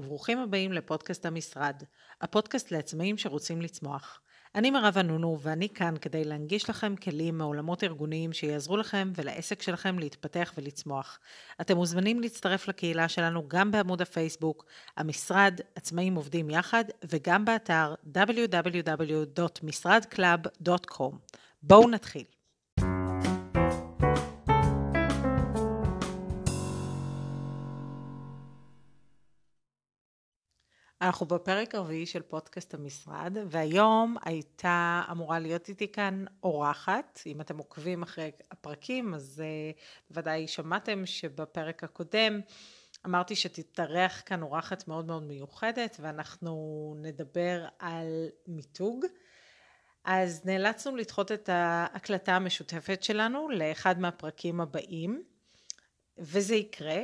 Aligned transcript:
וברוכים 0.00 0.38
הבאים 0.38 0.72
לפודקאסט 0.72 1.26
המשרד, 1.26 1.82
הפודקאסט 2.20 2.70
לעצמאים 2.70 3.18
שרוצים 3.18 3.62
לצמוח. 3.62 4.20
אני 4.54 4.70
מירב 4.70 4.98
ענונו 4.98 5.38
ואני 5.40 5.68
כאן 5.68 5.94
כדי 6.00 6.24
להנגיש 6.24 6.70
לכם 6.70 6.96
כלים 6.96 7.38
מעולמות 7.38 7.84
ארגוניים 7.84 8.32
שיעזרו 8.32 8.76
לכם 8.76 9.12
ולעסק 9.14 9.62
שלכם 9.62 9.98
להתפתח 9.98 10.52
ולצמוח. 10.56 11.18
אתם 11.60 11.76
מוזמנים 11.76 12.20
להצטרף 12.20 12.68
לקהילה 12.68 13.08
שלנו 13.08 13.48
גם 13.48 13.70
בעמוד 13.70 14.02
הפייסבוק, 14.02 14.64
המשרד 14.96 15.60
עצמאים 15.74 16.14
עובדים 16.14 16.50
יחד, 16.50 16.84
וגם 17.04 17.44
באתר 17.44 17.94
www.משרדclub.com. 18.14 21.14
בואו 21.62 21.88
נתחיל. 21.88 22.24
אנחנו 31.02 31.26
בפרק 31.26 31.74
הרביעי 31.74 32.06
של 32.06 32.22
פודקאסט 32.22 32.74
המשרד, 32.74 33.36
והיום 33.46 34.16
הייתה 34.24 35.02
אמורה 35.10 35.38
להיות 35.38 35.68
איתי 35.68 35.92
כאן 35.92 36.24
אורחת. 36.42 37.20
אם 37.26 37.40
אתם 37.40 37.58
עוקבים 37.58 38.02
אחרי 38.02 38.30
הפרקים, 38.50 39.14
אז 39.14 39.42
uh, 39.42 39.80
בוודאי 40.10 40.48
שמעתם 40.48 41.06
שבפרק 41.06 41.84
הקודם 41.84 42.40
אמרתי 43.06 43.36
שתתארח 43.36 44.22
כאן 44.26 44.42
אורחת 44.42 44.88
מאוד 44.88 45.06
מאוד 45.06 45.22
מיוחדת, 45.22 45.96
ואנחנו 46.00 46.94
נדבר 46.98 47.66
על 47.78 48.28
מיתוג. 48.46 49.04
אז 50.04 50.46
נאלצנו 50.46 50.96
לדחות 50.96 51.32
את 51.32 51.48
ההקלטה 51.48 52.36
המשותפת 52.36 53.02
שלנו 53.02 53.48
לאחד 53.48 54.00
מהפרקים 54.00 54.60
הבאים, 54.60 55.22
וזה 56.18 56.54
יקרה. 56.54 57.00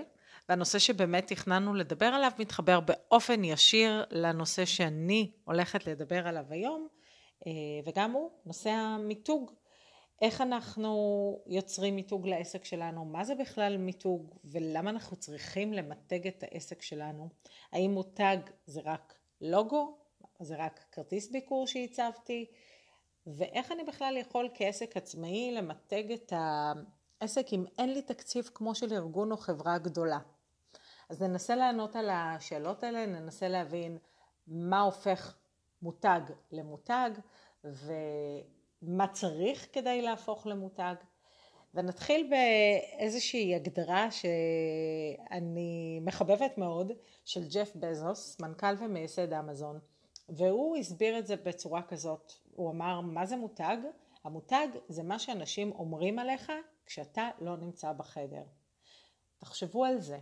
והנושא 0.48 0.78
שבאמת 0.78 1.27
תכננו 1.27 1.75
לדבר 1.75 2.06
עליו 2.06 2.30
מתחבר 2.39 2.80
באופן 2.80 3.44
ישיר 3.44 4.05
לנושא 4.11 4.64
שאני 4.64 5.30
הולכת 5.44 5.86
לדבר 5.86 6.28
עליו 6.28 6.44
היום, 6.50 6.89
אה, 7.47 7.52
וגם 7.84 8.12
הוא 8.12 8.30
נושא 8.47 8.70
המיתוג. 8.70 9.50
איך 10.22 10.41
אנחנו 10.41 11.39
יוצרים 11.47 11.97
מיתוג 11.97 12.27
לעסק 12.27 12.64
שלנו, 12.64 13.05
מה 13.05 13.24
זה 13.24 13.34
בכלל 13.34 13.77
מיתוג? 13.77 14.34
ולמה 14.44 14.91
אנחנו 14.91 15.17
צריכים 15.17 15.72
למתג 15.72 16.27
את 16.27 16.42
העסק 16.42 16.83
שלנו, 16.83 17.28
האם 17.72 17.91
מותג 17.91 18.36
זה 18.67 18.80
רק 18.84 19.14
לוגו, 19.41 19.98
זה 20.41 20.56
רק 20.58 20.84
כרטיס 20.92 21.30
ביקור 21.30 21.67
שהצבתי, 21.67 22.47
ואיך 23.27 23.72
אני 23.72 23.84
בכלל 23.84 24.17
יכול 24.17 24.48
כעסק 24.55 24.97
עצמאי 24.97 25.52
למתג 25.52 26.12
את 26.12 26.33
העסק 27.20 27.47
אם 27.52 27.64
אין 27.78 27.92
לי 27.94 28.02
תקציב 28.02 28.50
כמו 28.55 28.74
של 28.74 28.92
ארגון 28.92 29.33
או 29.33 29.36
חברה 29.36 29.78
גדולה. 29.78 30.19
אז 31.09 31.23
ננסה 31.23 31.57
לענות 31.57 31.97
על 31.97 32.11
השאלות 32.11 32.83
האלה, 32.83 33.07
ננסה 33.07 33.49
להבין 33.49 33.99
מה 34.47 34.81
הופך 34.81 35.37
מותג 35.83 36.21
למותג 36.53 37.11
ומה 37.65 39.09
צריך 39.13 39.69
כדי 39.73 40.03
להפוך 40.03 40.47
למותג. 40.47 40.95
ונתחיל 41.75 42.31
באיזושהי 42.31 43.55
הגדרה 43.55 44.11
שאני 44.11 46.01
מחבבת 46.03 46.59
מאוד 46.59 46.93
של 47.25 47.48
ג'ף 47.48 47.73
בזוס, 47.77 48.41
מנכ"ל 48.41 48.75
ומייסד 48.79 49.33
אמזון, 49.33 49.79
והוא 50.29 50.77
הסביר 50.77 51.19
את 51.19 51.27
זה 51.27 51.37
בצורה 51.37 51.83
כזאת, 51.83 52.33
הוא 52.55 52.70
אמר 52.70 53.01
מה 53.01 53.27
זה 53.27 53.37
מותג? 53.37 53.77
המותג 54.25 54.69
זה 54.89 55.03
מה 55.03 55.19
שאנשים 55.19 55.73
אומרים 55.73 56.19
עליך 56.19 56.53
כשאתה 56.86 57.30
לא 57.41 57.57
נמצא 57.57 57.92
בחדר. 57.92 58.42
תחשבו 59.39 59.85
על 59.85 60.01
זה, 60.01 60.19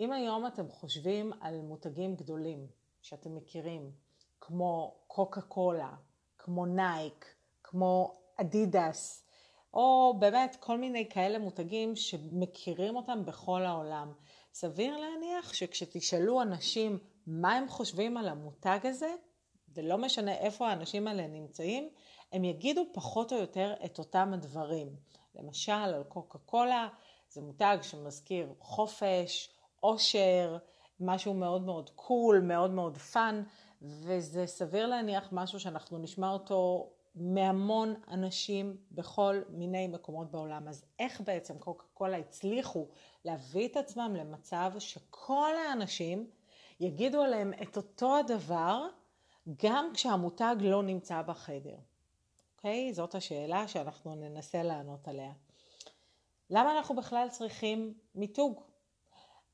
אם 0.00 0.12
היום 0.12 0.46
אתם 0.46 0.68
חושבים 0.70 1.32
על 1.40 1.60
מותגים 1.60 2.16
גדולים 2.16 2.66
שאתם 3.02 3.36
מכירים, 3.36 3.92
כמו 4.40 4.94
קוקה 5.06 5.40
קולה, 5.40 5.92
כמו 6.38 6.66
נייק, 6.66 7.34
כמו 7.62 8.20
אדידס, 8.36 9.26
או 9.74 10.14
באמת 10.18 10.56
כל 10.60 10.78
מיני 10.78 11.08
כאלה 11.08 11.38
מותגים 11.38 11.96
שמכירים 11.96 12.96
אותם 12.96 13.24
בכל 13.24 13.62
העולם. 13.62 14.12
סביר 14.52 14.96
להניח 14.96 15.52
שכשתשאלו 15.52 16.42
אנשים 16.42 16.98
מה 17.26 17.52
הם 17.54 17.68
חושבים 17.68 18.16
על 18.16 18.28
המותג 18.28 18.78
הזה, 18.82 19.14
ולא 19.74 19.98
משנה 19.98 20.36
איפה 20.36 20.68
האנשים 20.68 21.08
האלה 21.08 21.26
נמצאים, 21.26 21.88
הם 22.32 22.44
יגידו 22.44 22.82
פחות 22.92 23.32
או 23.32 23.38
יותר 23.38 23.74
את 23.84 23.98
אותם 23.98 24.30
הדברים. 24.34 24.96
למשל, 25.34 25.72
על 25.72 26.04
קוקה 26.04 26.38
קולה, 26.38 26.88
זה 27.28 27.40
מותג 27.40 27.78
שמזכיר 27.82 28.54
חופש, 28.60 29.53
אושר, 29.84 30.56
משהו 31.00 31.34
מאוד 31.34 31.62
מאוד 31.62 31.90
cool, 31.90 32.40
מאוד 32.40 32.70
מאוד 32.70 32.96
fun, 32.96 33.42
וזה 33.82 34.46
סביר 34.46 34.86
להניח 34.86 35.28
משהו 35.32 35.60
שאנחנו 35.60 35.98
נשמע 35.98 36.30
אותו 36.30 36.90
מהמון 37.14 37.94
אנשים 38.08 38.76
בכל 38.92 39.42
מיני 39.48 39.86
מקומות 39.86 40.30
בעולם. 40.30 40.68
אז 40.68 40.84
איך 40.98 41.20
בעצם 41.20 41.58
קוקה 41.58 41.84
קולה 41.94 42.16
הצליחו 42.16 42.86
להביא 43.24 43.68
את 43.68 43.76
עצמם 43.76 44.14
למצב 44.16 44.72
שכל 44.78 45.50
האנשים 45.68 46.30
יגידו 46.80 47.22
עליהם 47.22 47.52
את 47.62 47.76
אותו 47.76 48.16
הדבר, 48.16 48.86
גם 49.64 49.90
כשהמותג 49.94 50.56
לא 50.60 50.82
נמצא 50.82 51.22
בחדר. 51.22 51.76
אוקיי? 52.56 52.94
זאת 52.94 53.14
השאלה 53.14 53.68
שאנחנו 53.68 54.14
ננסה 54.14 54.62
לענות 54.62 55.08
עליה. 55.08 55.32
למה 56.50 56.76
אנחנו 56.76 56.96
בכלל 56.96 57.28
צריכים 57.30 57.94
מיתוג? 58.14 58.73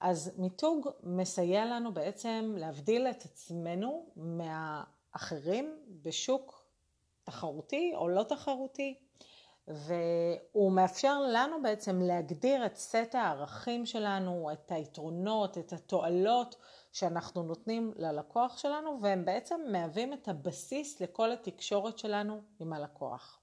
אז 0.00 0.32
מיתוג 0.38 0.88
מסייע 1.02 1.64
לנו 1.64 1.94
בעצם 1.94 2.54
להבדיל 2.56 3.06
את 3.06 3.24
עצמנו 3.24 4.06
מהאחרים 4.16 5.78
בשוק 6.02 6.64
תחרותי 7.24 7.92
או 7.94 8.08
לא 8.08 8.22
תחרותי, 8.22 8.98
והוא 9.68 10.72
מאפשר 10.72 11.20
לנו 11.32 11.62
בעצם 11.62 12.02
להגדיר 12.02 12.66
את 12.66 12.76
סט 12.76 13.14
הערכים 13.14 13.86
שלנו, 13.86 14.50
את 14.52 14.72
היתרונות, 14.72 15.58
את 15.58 15.72
התועלות 15.72 16.56
שאנחנו 16.92 17.42
נותנים 17.42 17.92
ללקוח 17.96 18.58
שלנו, 18.58 18.98
והם 19.02 19.24
בעצם 19.24 19.60
מהווים 19.72 20.12
את 20.12 20.28
הבסיס 20.28 21.00
לכל 21.00 21.32
התקשורת 21.32 21.98
שלנו 21.98 22.40
עם 22.60 22.72
הלקוח. 22.72 23.40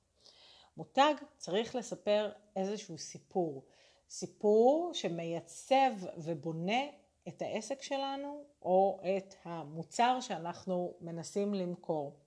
מותג 0.78 1.14
צריך 1.38 1.76
לספר 1.76 2.32
איזשהו 2.56 2.98
סיפור. 2.98 3.64
סיפור 4.10 4.92
שמייצב 4.94 5.92
ובונה 6.18 6.82
את 7.28 7.42
העסק 7.42 7.82
שלנו 7.82 8.44
או 8.62 9.00
את 9.18 9.36
המוצר 9.44 10.18
שאנחנו 10.22 10.94
מנסים 11.02 11.54
למכור. 11.54 12.20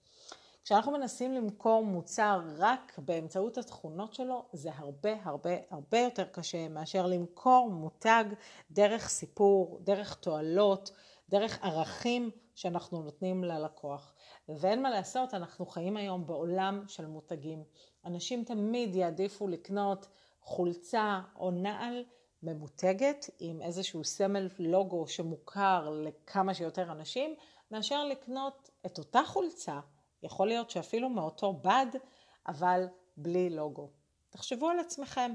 כשאנחנו 0.65 0.93
מנסים 0.93 1.35
למכור 1.35 1.85
מוצר 1.85 2.41
רק 2.59 2.99
באמצעות 2.99 3.59
התכונות 3.59 4.15
שלו, 4.15 4.45
זה 4.53 4.71
הרבה 4.75 5.11
הרבה 5.23 5.51
הרבה 5.71 5.99
יותר 5.99 6.25
קשה 6.25 6.69
מאשר 6.69 7.07
למכור 7.07 7.71
מותג 7.71 8.25
דרך 8.71 9.09
סיפור, 9.09 9.79
דרך 9.83 10.15
תועלות, 10.15 10.91
דרך 11.29 11.59
ערכים 11.63 12.31
שאנחנו 12.55 13.03
נותנים 13.03 13.45
ללקוח. 13.45 14.15
ואין 14.49 14.83
מה 14.83 14.91
לעשות, 14.91 15.35
אנחנו 15.35 15.67
חיים 15.67 15.97
היום 15.97 16.27
בעולם 16.27 16.85
של 16.89 17.07
מותגים. 17.07 17.65
אנשים 18.05 18.45
תמיד 18.45 18.95
יעדיפו 18.95 19.49
לקנות 19.49 20.07
חולצה 20.41 21.21
או 21.37 21.51
נעל 21.51 22.05
ממותגת 22.43 23.31
עם 23.39 23.63
איזשהו 23.63 24.05
סמל 24.05 24.49
לוגו 24.59 25.09
שמוכר 25.09 25.91
לכמה 25.91 26.55
שיותר 26.55 26.93
אנשים, 26.93 27.35
מאשר 27.71 28.05
לקנות 28.05 28.71
את 28.87 28.99
אותה 28.99 29.21
חולצה, 29.27 29.81
יכול 30.23 30.49
להיות 30.49 30.71
שאפילו 30.71 31.09
מאותו 31.09 31.53
בד, 31.53 31.87
אבל 32.47 32.87
בלי 33.17 33.51
לוגו. 33.51 33.91
תחשבו 34.31 34.69
על 34.69 34.79
עצמכם 34.79 35.33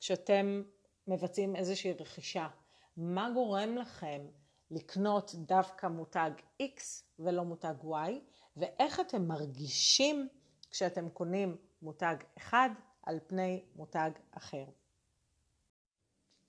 כשאתם 0.00 0.62
מבצעים 1.08 1.56
איזושהי 1.56 1.92
רכישה. 1.92 2.48
מה 2.96 3.30
גורם 3.34 3.76
לכם 3.76 4.26
לקנות 4.70 5.34
דווקא 5.34 5.86
מותג 5.86 6.30
X 6.62 6.80
ולא 7.18 7.44
מותג 7.44 7.74
Y, 7.84 8.10
ואיך 8.56 9.00
אתם 9.00 9.28
מרגישים 9.28 10.28
כשאתם 10.70 11.08
קונים 11.08 11.56
מותג 11.82 12.16
אחד 12.38 12.70
על 13.08 13.18
פני 13.26 13.62
מותג 13.76 14.10
אחר. 14.30 14.64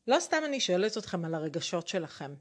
לא 0.08 0.20
סתם 0.20 0.38
אני 0.46 0.60
שואלת 0.60 0.98
אתכם 0.98 1.26
על 1.26 1.36
הרגשות 1.36 1.88
שלכם. 1.88 2.34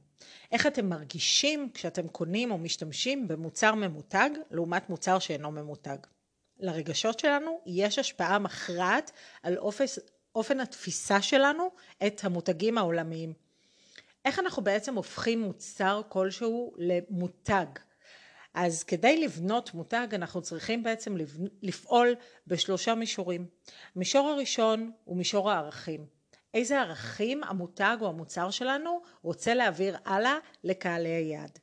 איך 0.52 0.66
אתם 0.66 0.88
מרגישים 0.88 1.70
כשאתם 1.74 2.08
קונים 2.08 2.50
או 2.50 2.58
משתמשים 2.58 3.28
במוצר 3.28 3.74
ממותג 3.74 4.30
לעומת 4.50 4.90
מוצר 4.90 5.18
שאינו 5.18 5.50
ממותג. 5.50 5.96
לרגשות 6.58 7.18
שלנו 7.18 7.60
יש 7.66 7.98
השפעה 7.98 8.38
מכרעת 8.38 9.10
על 9.42 9.58
אופס, 9.58 9.98
אופן 10.34 10.60
התפיסה 10.60 11.22
שלנו 11.22 11.70
את 12.06 12.24
המותגים 12.24 12.78
העולמיים. 12.78 13.32
איך 14.24 14.38
אנחנו 14.38 14.64
בעצם 14.64 14.94
הופכים 14.94 15.40
מוצר 15.40 16.02
כלשהו 16.08 16.74
למותג? 16.76 17.66
אז 18.60 18.84
כדי 18.84 19.24
לבנות 19.24 19.74
מותג 19.74 20.06
אנחנו 20.12 20.42
צריכים 20.42 20.82
בעצם 20.82 21.16
לפעול 21.62 22.14
בשלושה 22.46 22.94
מישורים. 22.94 23.46
המישור 23.96 24.28
הראשון 24.28 24.92
הוא 25.04 25.16
מישור 25.16 25.50
הערכים. 25.50 26.06
איזה 26.54 26.80
ערכים 26.80 27.44
המותג 27.44 27.96
או 28.00 28.08
המוצר 28.08 28.50
שלנו 28.50 29.00
רוצה 29.22 29.54
להעביר 29.54 29.96
הלאה 30.04 30.38
לקהלי 30.64 31.08
היעד. 31.08 31.58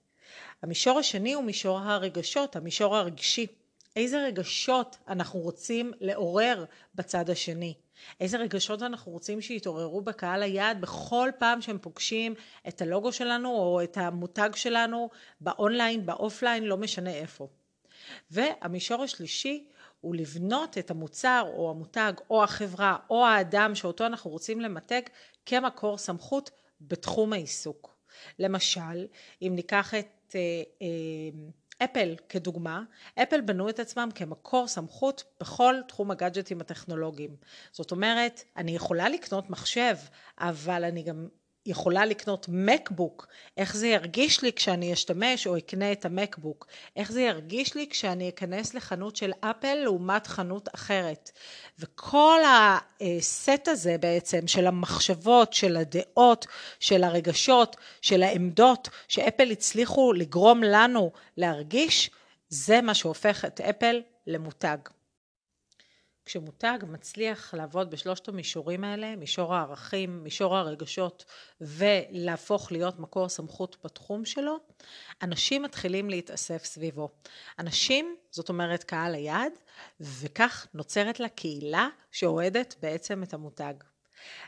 המישור 0.61 0.99
השני 0.99 1.33
הוא 1.33 1.43
מישור 1.43 1.79
הרגשות, 1.79 2.55
המישור 2.55 2.95
הרגשי. 2.95 3.47
איזה 3.95 4.23
רגשות 4.23 4.97
אנחנו 5.07 5.39
רוצים 5.39 5.91
לעורר 5.99 6.65
בצד 6.95 7.29
השני? 7.29 7.73
איזה 8.19 8.37
רגשות 8.37 8.81
אנחנו 8.81 9.11
רוצים 9.11 9.41
שיתעוררו 9.41 10.01
בקהל 10.01 10.43
היעד 10.43 10.81
בכל 10.81 11.29
פעם 11.39 11.61
שהם 11.61 11.77
פוגשים 11.81 12.33
את 12.67 12.81
הלוגו 12.81 13.11
שלנו 13.11 13.49
או 13.49 13.83
את 13.83 13.97
המותג 13.97 14.49
שלנו 14.55 15.09
באונליין, 15.41 16.05
באופליין, 16.05 16.63
לא 16.63 16.77
משנה 16.77 17.11
איפה. 17.11 17.47
והמישור 18.31 19.03
השלישי 19.03 19.67
הוא 20.01 20.15
לבנות 20.15 20.77
את 20.77 20.91
המוצר 20.91 21.43
או 21.53 21.71
המותג 21.71 22.13
או 22.29 22.43
החברה 22.43 22.97
או 23.09 23.25
האדם 23.25 23.75
שאותו 23.75 24.05
אנחנו 24.05 24.31
רוצים 24.31 24.61
למתג 24.61 25.01
כמקור 25.45 25.97
סמכות 25.97 26.51
בתחום 26.81 27.33
העיסוק. 27.33 27.95
למשל, 28.39 29.07
אם 29.41 29.51
ניקח 29.55 29.93
את 29.93 30.35
אה, 30.35 30.39
אה, 30.81 30.87
אפל 31.83 32.15
כדוגמה, 32.29 32.83
אפל 33.15 33.41
בנו 33.41 33.69
את 33.69 33.79
עצמם 33.79 34.09
כמקור 34.15 34.67
סמכות 34.67 35.23
בכל 35.39 35.75
תחום 35.87 36.11
הגאדג'טים 36.11 36.61
הטכנולוגיים. 36.61 37.35
זאת 37.71 37.91
אומרת, 37.91 38.43
אני 38.57 38.75
יכולה 38.75 39.09
לקנות 39.09 39.49
מחשב, 39.49 39.95
אבל 40.39 40.83
אני 40.83 41.03
גם 41.03 41.27
יכולה 41.65 42.05
לקנות 42.05 42.45
מקבוק, 42.49 43.27
איך 43.57 43.75
זה 43.75 43.87
ירגיש 43.87 44.41
לי 44.41 44.53
כשאני 44.53 44.93
אשתמש 44.93 45.47
או 45.47 45.57
אקנה 45.57 45.91
את 45.91 46.05
המקבוק, 46.05 46.67
איך 46.95 47.11
זה 47.11 47.21
ירגיש 47.21 47.75
לי 47.75 47.87
כשאני 47.89 48.29
אכנס 48.29 48.73
לחנות 48.73 49.15
של 49.15 49.31
אפל 49.39 49.75
לעומת 49.75 50.27
חנות 50.27 50.69
אחרת. 50.75 51.31
וכל 51.79 52.39
הסט 52.45 53.67
הזה 53.67 53.97
בעצם 53.99 54.47
של 54.47 54.67
המחשבות, 54.67 55.53
של 55.53 55.77
הדעות, 55.77 56.45
של 56.79 57.03
הרגשות, 57.03 57.75
של 58.01 58.23
העמדות 58.23 58.89
שאפל 59.07 59.51
הצליחו 59.51 60.13
לגרום 60.13 60.63
לנו 60.63 61.11
להרגיש, 61.37 62.09
זה 62.49 62.81
מה 62.81 62.93
שהופך 62.93 63.45
את 63.45 63.61
אפל 63.61 64.01
למותג. 64.27 64.77
כשמותג 66.25 66.79
מצליח 66.87 67.53
לעבוד 67.53 67.91
בשלושת 67.91 68.27
המישורים 68.27 68.83
האלה, 68.83 69.15
מישור 69.15 69.55
הערכים, 69.55 70.23
מישור 70.23 70.57
הרגשות 70.57 71.25
ולהפוך 71.61 72.71
להיות 72.71 72.99
מקור 72.99 73.29
סמכות 73.29 73.77
בתחום 73.83 74.25
שלו, 74.25 74.57
אנשים 75.21 75.63
מתחילים 75.63 76.09
להתאסף 76.09 76.63
סביבו. 76.65 77.09
אנשים, 77.59 78.15
זאת 78.31 78.49
אומרת 78.49 78.83
קהל 78.83 79.15
היעד, 79.15 79.53
וכך 79.99 80.67
נוצרת 80.73 81.19
לה 81.19 81.29
קהילה 81.29 81.87
שאוהדת 82.11 82.75
בעצם 82.81 83.23
את 83.23 83.33
המותג. 83.33 83.73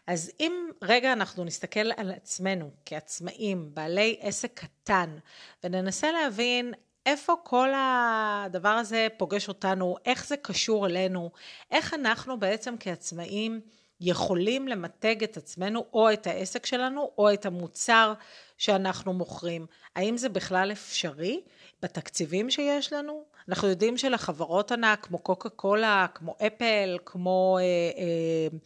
אז 0.08 0.32
אם 0.40 0.70
רגע 0.82 1.14
אנחנו 1.14 1.44
נסתכל 1.44 1.92
על 1.98 2.12
עצמנו 2.12 2.72
כעצמאים, 2.86 3.70
בעלי 3.74 4.18
עסק 4.20 4.60
קטן, 4.60 5.18
וננסה 5.64 6.12
להבין 6.12 6.74
איפה 7.08 7.34
כל 7.44 7.70
הדבר 7.76 8.70
הזה 8.70 9.08
פוגש 9.18 9.48
אותנו, 9.48 9.96
איך 10.06 10.28
זה 10.28 10.38
קשור 10.38 10.86
אלינו, 10.86 11.32
איך 11.72 11.94
אנחנו 11.94 12.40
בעצם 12.40 12.76
כעצמאים 12.80 13.62
יכולים 14.02 14.68
למתג 14.68 15.24
את 15.24 15.38
עצמנו 15.38 15.86
או 15.94 16.14
את 16.14 16.28
העסק 16.28 16.66
שלנו 16.66 17.12
או 17.18 17.34
את 17.34 17.46
המוצר 17.46 18.14
שאנחנו 18.58 19.14
מוכרים. 19.14 19.66
האם 19.96 20.18
זה 20.18 20.30
בכלל 20.30 20.72
אפשרי 20.72 21.42
בתקציבים 21.82 22.50
שיש 22.50 22.94
לנו? 22.94 23.24
אנחנו 23.50 23.68
יודעים 23.68 23.98
שלחברות 23.98 24.72
ענק 24.72 25.06
כמו 25.06 25.18
קוקה 25.18 25.50
קולה, 25.50 26.06
כמו 26.14 26.36
אפל, 26.48 26.98
כמו... 27.06 27.58
אה, 27.62 27.64
אה, 27.64 28.58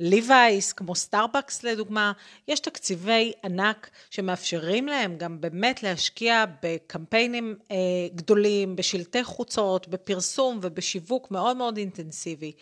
ליווייס, 0.00 0.72
כמו 0.72 0.94
סטארבקס 0.94 1.62
לדוגמה, 1.62 2.12
יש 2.48 2.60
תקציבי 2.60 3.32
ענק 3.44 3.90
שמאפשרים 4.10 4.86
להם 4.86 5.16
גם 5.16 5.40
באמת 5.40 5.82
להשקיע 5.82 6.44
בקמפיינים 6.62 7.56
אה, 7.70 7.76
גדולים, 8.14 8.76
בשלטי 8.76 9.24
חוצות, 9.24 9.88
בפרסום 9.88 10.58
ובשיווק 10.62 11.30
מאוד 11.30 11.56
מאוד 11.56 11.76
אינטנסיבי. 11.76 12.52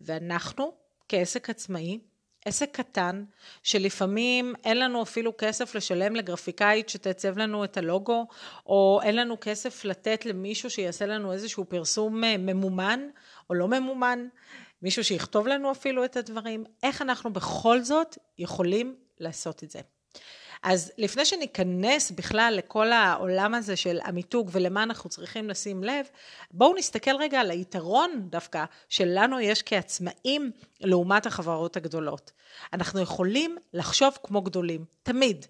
ואנחנו, 0.00 0.72
כעסק 1.08 1.50
עצמאי, 1.50 1.98
עסק 2.44 2.76
קטן, 2.76 3.24
שלפעמים 3.62 4.54
אין 4.64 4.78
לנו 4.78 5.02
אפילו 5.02 5.32
כסף 5.38 5.74
לשלם 5.74 6.16
לגרפיקאית 6.16 6.88
שתעצב 6.88 7.38
לנו 7.38 7.64
את 7.64 7.76
הלוגו, 7.76 8.26
או 8.66 9.00
אין 9.02 9.16
לנו 9.16 9.36
כסף 9.40 9.84
לתת 9.84 10.26
למישהו 10.26 10.70
שיעשה 10.70 11.06
לנו 11.06 11.32
איזשהו 11.32 11.64
פרסום 11.64 12.24
אה, 12.24 12.36
ממומן 12.38 13.00
או 13.50 13.54
לא 13.54 13.68
ממומן, 13.68 14.26
מישהו 14.82 15.04
שיכתוב 15.04 15.46
לנו 15.46 15.72
אפילו 15.72 16.04
את 16.04 16.16
הדברים, 16.16 16.64
איך 16.82 17.02
אנחנו 17.02 17.32
בכל 17.32 17.82
זאת 17.82 18.18
יכולים 18.38 18.96
לעשות 19.20 19.64
את 19.64 19.70
זה. 19.70 19.80
אז 20.62 20.92
לפני 20.98 21.24
שניכנס 21.24 22.10
בכלל 22.10 22.54
לכל 22.58 22.92
העולם 22.92 23.54
הזה 23.54 23.76
של 23.76 23.98
המיתוג 24.04 24.50
ולמה 24.52 24.82
אנחנו 24.82 25.10
צריכים 25.10 25.50
לשים 25.50 25.84
לב, 25.84 26.06
בואו 26.50 26.74
נסתכל 26.74 27.16
רגע 27.16 27.40
על 27.40 27.50
היתרון 27.50 28.26
דווקא 28.30 28.64
שלנו 28.88 29.40
יש 29.40 29.62
כעצמאים 29.62 30.50
לעומת 30.80 31.26
החברות 31.26 31.76
הגדולות. 31.76 32.32
אנחנו 32.72 33.00
יכולים 33.00 33.56
לחשוב 33.74 34.18
כמו 34.22 34.42
גדולים, 34.42 34.84
תמיד. 35.02 35.46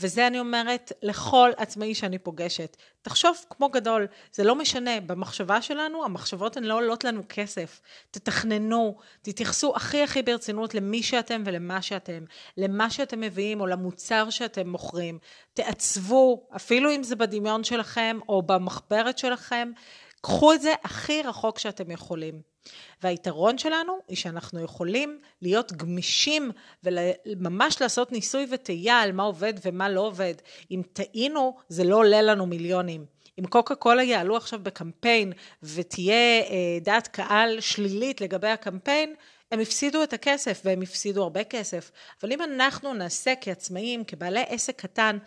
וזה 0.00 0.26
אני 0.26 0.38
אומרת 0.38 0.92
לכל 1.02 1.50
עצמאי 1.56 1.94
שאני 1.94 2.18
פוגשת. 2.18 2.76
תחשוב 3.02 3.36
כמו 3.50 3.68
גדול, 3.68 4.06
זה 4.32 4.44
לא 4.44 4.54
משנה, 4.54 5.00
במחשבה 5.00 5.62
שלנו, 5.62 6.04
המחשבות 6.04 6.56
הן 6.56 6.64
לא 6.64 6.74
עולות 6.74 7.04
לנו 7.04 7.22
כסף. 7.28 7.80
תתכננו, 8.10 8.98
תתייחסו 9.22 9.76
הכי 9.76 10.02
הכי 10.02 10.22
ברצינות 10.22 10.74
למי 10.74 11.02
שאתם 11.02 11.42
ולמה 11.46 11.82
שאתם, 11.82 12.24
למה 12.56 12.90
שאתם 12.90 13.20
מביאים 13.20 13.60
או 13.60 13.66
למוצר 13.66 14.30
שאתם 14.30 14.68
מוכרים. 14.68 15.18
תעצבו, 15.54 16.48
אפילו 16.56 16.90
אם 16.90 17.02
זה 17.02 17.16
בדמיון 17.16 17.64
שלכם 17.64 18.18
או 18.28 18.42
במחברת 18.42 19.18
שלכם, 19.18 19.72
קחו 20.20 20.52
את 20.52 20.62
זה 20.62 20.72
הכי 20.84 21.22
רחוק 21.22 21.58
שאתם 21.58 21.90
יכולים. 21.90 22.53
והיתרון 23.02 23.58
שלנו 23.58 23.98
היא 24.08 24.16
שאנחנו 24.16 24.60
יכולים 24.60 25.20
להיות 25.42 25.72
גמישים 25.72 26.50
וממש 26.84 27.82
לעשות 27.82 28.12
ניסוי 28.12 28.46
וטעייה 28.50 29.00
על 29.00 29.12
מה 29.12 29.22
עובד 29.22 29.54
ומה 29.64 29.88
לא 29.88 30.00
עובד. 30.00 30.34
אם 30.70 30.82
טעינו, 30.92 31.56
זה 31.68 31.84
לא 31.84 31.96
עולה 31.96 32.22
לנו 32.22 32.46
מיליונים. 32.46 33.04
אם 33.38 33.46
קוקה 33.46 33.74
קולה 33.74 34.02
יעלו 34.02 34.36
עכשיו 34.36 34.60
בקמפיין 34.62 35.32
ותהיה 35.62 36.40
אה, 36.40 36.78
דעת 36.80 37.08
קהל 37.08 37.60
שלילית 37.60 38.20
לגבי 38.20 38.48
הקמפיין, 38.48 39.14
הם 39.52 39.60
הפסידו 39.60 40.02
את 40.02 40.12
הכסף 40.12 40.62
והם 40.64 40.82
הפסידו 40.82 41.22
הרבה 41.22 41.44
כסף. 41.44 41.90
אבל 42.22 42.32
אם 42.32 42.42
אנחנו 42.42 42.94
נעשה 42.94 43.34
כעצמאים, 43.40 44.04
כבעלי 44.04 44.44
עסק 44.48 44.80
קטן, 44.80 45.18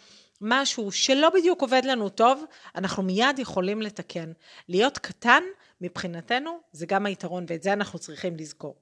משהו 0.41 0.91
שלא 0.91 1.29
בדיוק 1.29 1.61
עובד 1.61 1.81
לנו 1.85 2.09
טוב, 2.09 2.43
אנחנו 2.75 3.03
מיד 3.03 3.39
יכולים 3.39 3.81
לתקן. 3.81 4.31
להיות 4.69 4.97
קטן 4.97 5.43
מבחינתנו 5.81 6.59
זה 6.71 6.85
גם 6.85 7.05
היתרון 7.05 7.45
ואת 7.47 7.63
זה 7.63 7.73
אנחנו 7.73 7.99
צריכים 7.99 8.37
לזכור. 8.37 8.75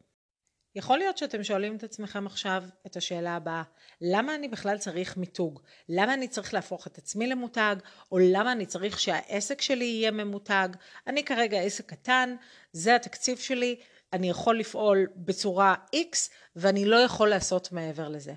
יכול 0.76 0.98
להיות 0.98 1.18
שאתם 1.18 1.44
שואלים 1.44 1.76
את 1.76 1.84
עצמכם 1.84 2.26
עכשיו 2.26 2.64
את 2.88 2.96
השאלה 2.96 3.36
הבאה, 3.36 3.64
למה 4.02 4.36
אני 4.36 4.48
בכלל 4.48 4.78
צריך 4.78 5.18
מיתוג? 5.18 5.60
למה 5.90 6.14
אני 6.14 6.28
צריך 6.28 6.54
להפוך 6.54 6.88
את 6.88 6.98
עצמי 6.98 7.28
למותג? 7.28 7.76
או 8.12 8.18
למה 8.22 8.52
אני 8.52 8.66
צריך 8.66 9.00
שהעסק 9.00 9.62
שלי 9.62 9.86
יהיה 9.86 10.12
ממותג? 10.12 10.70
אני 11.08 11.24
כרגע 11.24 11.62
עסק 11.62 11.86
קטן, 11.86 12.36
זה 12.72 12.96
התקציב 12.96 13.38
שלי, 13.38 13.76
אני 14.14 14.30
יכול 14.30 14.60
לפעול 14.60 15.08
בצורה 15.16 15.76
X 15.96 16.18
ואני 16.56 16.86
לא 16.86 16.96
יכול 16.96 17.30
לעשות 17.30 17.72
מעבר 17.72 18.10
לזה. 18.10 18.34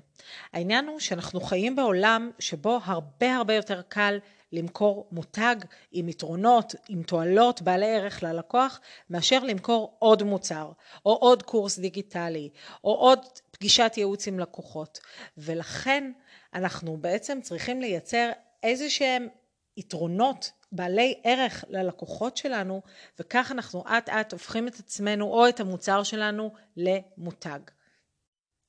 העניין 0.53 0.87
הוא 0.87 1.01
שאנחנו 1.01 1.41
חיים 1.41 1.77
בעולם 1.77 2.31
שבו 2.39 2.81
הרבה 2.85 3.37
הרבה 3.37 3.55
יותר 3.55 3.83
קל 3.83 4.19
למכור 4.53 5.09
מותג 5.13 5.57
עם 5.93 6.09
יתרונות, 6.09 6.75
עם 6.89 7.03
תועלות, 7.03 7.63
בעלי 7.63 7.97
ערך 7.97 8.23
ללקוח, 8.23 8.81
מאשר 9.11 9.45
למכור 9.45 9.97
עוד 9.99 10.23
מוצר, 10.23 10.73
או 11.07 11.13
עוד 11.13 11.43
קורס 11.43 11.79
דיגיטלי, 11.79 12.51
או 12.85 12.95
עוד 12.95 13.19
פגישת 13.51 13.93
ייעוץ 13.97 14.29
עם 14.29 14.39
לקוחות. 14.39 14.99
ולכן 15.39 16.13
אנחנו 16.55 16.97
בעצם 16.97 17.39
צריכים 17.43 17.81
לייצר 17.81 18.31
איזה 18.63 18.91
שהם 18.91 19.29
יתרונות 19.77 20.53
בעלי 20.73 21.21
ערך 21.25 21.65
ללקוחות 21.69 22.37
שלנו, 22.37 22.83
וכך 23.19 23.53
אנחנו 23.53 23.85
אט 23.99 24.09
אט 24.09 24.33
הופכים 24.33 24.69
את 24.69 24.79
עצמנו 24.79 25.27
או 25.27 25.49
את 25.49 25.61
המוצר 25.61 26.03
שלנו 26.03 26.53
למותג. 26.77 27.61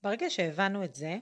ברגע 0.04 0.30
שהבנו 0.30 0.84
את 0.84 0.96
זה, 0.96 1.18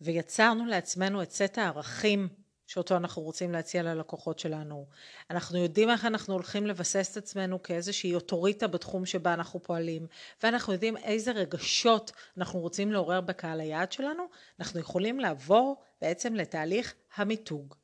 ויצרנו 0.00 0.66
לעצמנו 0.66 1.22
את 1.22 1.30
סט 1.30 1.58
הערכים 1.58 2.28
שאותו 2.72 2.96
אנחנו 2.96 3.22
רוצים 3.22 3.52
להציע 3.52 3.82
ללקוחות 3.82 4.38
שלנו. 4.38 4.86
אנחנו 5.30 5.58
יודעים 5.58 5.90
איך 5.90 6.04
אנחנו 6.04 6.34
הולכים 6.34 6.66
לבסס 6.66 7.12
את 7.12 7.16
עצמנו 7.16 7.62
כאיזושהי 7.62 8.14
אוטוריטה 8.14 8.66
בתחום 8.66 9.06
שבה 9.06 9.34
אנחנו 9.34 9.62
פועלים, 9.62 10.06
ואנחנו 10.42 10.72
יודעים 10.72 10.96
איזה 10.96 11.30
רגשות 11.32 12.12
אנחנו 12.38 12.60
רוצים 12.60 12.92
לעורר 12.92 13.20
בקהל 13.20 13.60
היעד 13.60 13.92
שלנו, 13.92 14.24
אנחנו 14.60 14.80
יכולים 14.80 15.20
לעבור 15.20 15.82
בעצם 16.00 16.34
לתהליך 16.34 16.94
המיתוג. 17.16 17.74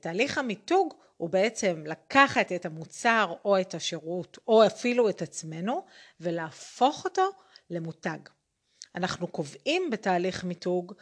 תהליך 0.00 0.38
המיתוג 0.38 0.94
הוא 1.16 1.30
בעצם 1.30 1.82
לקחת 1.86 2.52
את 2.52 2.66
המוצר 2.66 3.34
או 3.44 3.60
את 3.60 3.74
השירות 3.74 4.38
או 4.48 4.66
אפילו 4.66 5.08
את 5.08 5.22
עצמנו 5.22 5.84
ולהפוך 6.20 7.04
אותו 7.04 7.30
למותג. 7.70 8.18
אנחנו 8.94 9.26
קובעים 9.26 9.90
בתהליך 9.90 10.44
מיתוג 10.44 10.92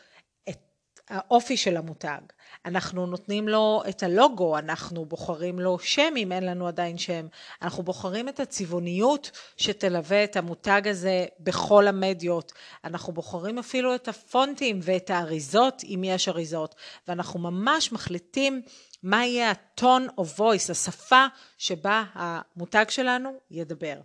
האופי 1.09 1.57
של 1.57 1.77
המותג. 1.77 2.21
אנחנו 2.65 3.07
נותנים 3.07 3.49
לו 3.49 3.83
את 3.89 4.03
הלוגו, 4.03 4.59
אנחנו 4.59 5.05
בוחרים 5.05 5.59
לו 5.59 5.79
שם 5.79 6.15
אם 6.17 6.33
אין 6.33 6.47
לנו 6.47 6.69
עדיין 6.69 6.99
שם, 6.99 7.27
אנחנו 7.63 7.83
בוחרים 7.83 8.29
את 8.29 8.41
הצבעוניות 8.41 9.31
שתלווה 9.57 10.25
את 10.25 10.37
המותג 10.37 10.83
הזה 10.89 11.27
בכל 11.41 11.89
המדיות, 11.89 12.53
אנחנו 12.85 13.13
בוחרים 13.13 13.59
אפילו 13.59 13.95
את 13.95 14.09
הפונטים 14.09 14.81
ואת 14.83 15.11
האריזות 15.11 15.83
אם 15.85 16.03
יש 16.05 16.29
אריזות, 16.29 16.75
ואנחנו 17.09 17.41
ממש 17.41 17.93
מחליטים 17.93 18.63
מה 19.03 19.27
יהיה 19.27 19.51
ה-tone 19.51 20.21
of 20.21 20.39
voice, 20.39 20.71
השפה 20.71 21.27
שבה 21.59 22.05
המותג 22.13 22.85
שלנו 22.89 23.41
ידבר. 23.51 24.01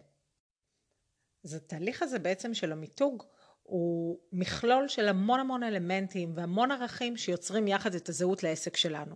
אז 1.46 1.54
התהליך 1.54 2.04
הזה 2.04 2.20
בעצם 2.20 2.54
של 2.54 2.72
המיתוג 2.72 3.24
הוא 3.70 4.18
מכלול 4.34 4.88
של 4.88 5.08
המון 5.08 5.40
המון 5.40 5.64
אלמנטים 5.64 6.34
והמון 6.36 6.72
ערכים 6.72 7.18
שיוצרים 7.18 7.68
יחד 7.68 7.96
את 7.96 8.10
הזהות 8.10 8.44
לעסק 8.44 8.78
שלנו. 8.78 9.16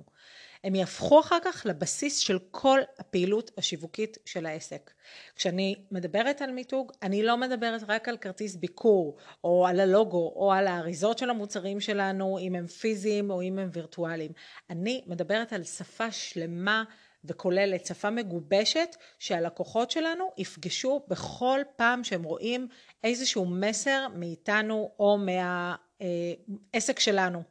הם 0.63 0.75
יהפכו 0.75 1.19
אחר 1.19 1.37
כך 1.43 1.65
לבסיס 1.65 2.17
של 2.17 2.39
כל 2.51 2.79
הפעילות 2.99 3.51
השיווקית 3.57 4.17
של 4.25 4.45
העסק. 4.45 4.91
כשאני 5.35 5.75
מדברת 5.91 6.41
על 6.41 6.51
מיתוג, 6.51 6.91
אני 7.03 7.23
לא 7.23 7.37
מדברת 7.37 7.81
רק 7.87 8.09
על 8.09 8.17
כרטיס 8.17 8.55
ביקור, 8.55 9.17
או 9.43 9.67
על 9.67 9.79
הלוגו, 9.79 10.33
או 10.35 10.53
על 10.53 10.67
האריזות 10.67 11.17
של 11.17 11.29
המוצרים 11.29 11.79
שלנו, 11.79 12.39
אם 12.39 12.55
הם 12.55 12.67
פיזיים 12.67 13.31
או 13.31 13.41
אם 13.41 13.59
הם 13.59 13.69
וירטואליים. 13.73 14.31
אני 14.69 15.03
מדברת 15.07 15.53
על 15.53 15.63
שפה 15.63 16.11
שלמה 16.11 16.83
וכוללת 17.25 17.85
שפה 17.85 18.09
מגובשת 18.09 18.95
שהלקוחות 19.19 19.91
שלנו 19.91 20.31
יפגשו 20.37 21.01
בכל 21.07 21.59
פעם 21.75 22.03
שהם 22.03 22.23
רואים 22.23 22.67
איזשהו 23.03 23.45
מסר 23.45 24.07
מאיתנו 24.15 24.91
או 24.99 25.17
מהעסק 25.17 26.99
שלנו. 26.99 27.43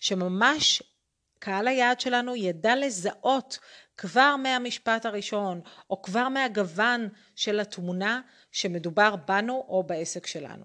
שממש 0.00 0.82
קהל 1.38 1.68
היעד 1.68 2.00
שלנו 2.00 2.36
ידע 2.36 2.76
לזהות 2.76 3.58
כבר 3.96 4.36
מהמשפט 4.36 5.06
הראשון 5.06 5.60
או 5.90 6.02
כבר 6.02 6.28
מהגוון 6.28 7.08
של 7.36 7.60
התמונה 7.60 8.20
שמדובר 8.52 9.16
בנו 9.16 9.64
או 9.68 9.82
בעסק 9.82 10.26
שלנו. 10.26 10.64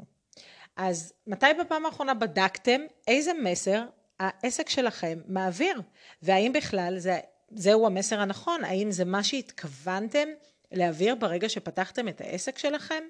אז 0.75 1.13
מתי 1.27 1.45
בפעם 1.59 1.85
האחרונה 1.85 2.13
בדקתם 2.13 2.81
איזה 3.07 3.33
מסר 3.33 3.83
העסק 4.19 4.69
שלכם 4.69 5.19
מעביר 5.27 5.81
והאם 6.21 6.53
בכלל 6.53 6.95
זה 6.97 7.19
זהו 7.51 7.85
המסר 7.85 8.19
הנכון, 8.19 8.63
האם 8.63 8.91
זה 8.91 9.05
מה 9.05 9.23
שהתכוונתם 9.23 10.27
להעביר 10.71 11.15
ברגע 11.15 11.49
שפתחתם 11.49 12.07
את 12.07 12.21
העסק 12.21 12.57
שלכם? 12.57 13.03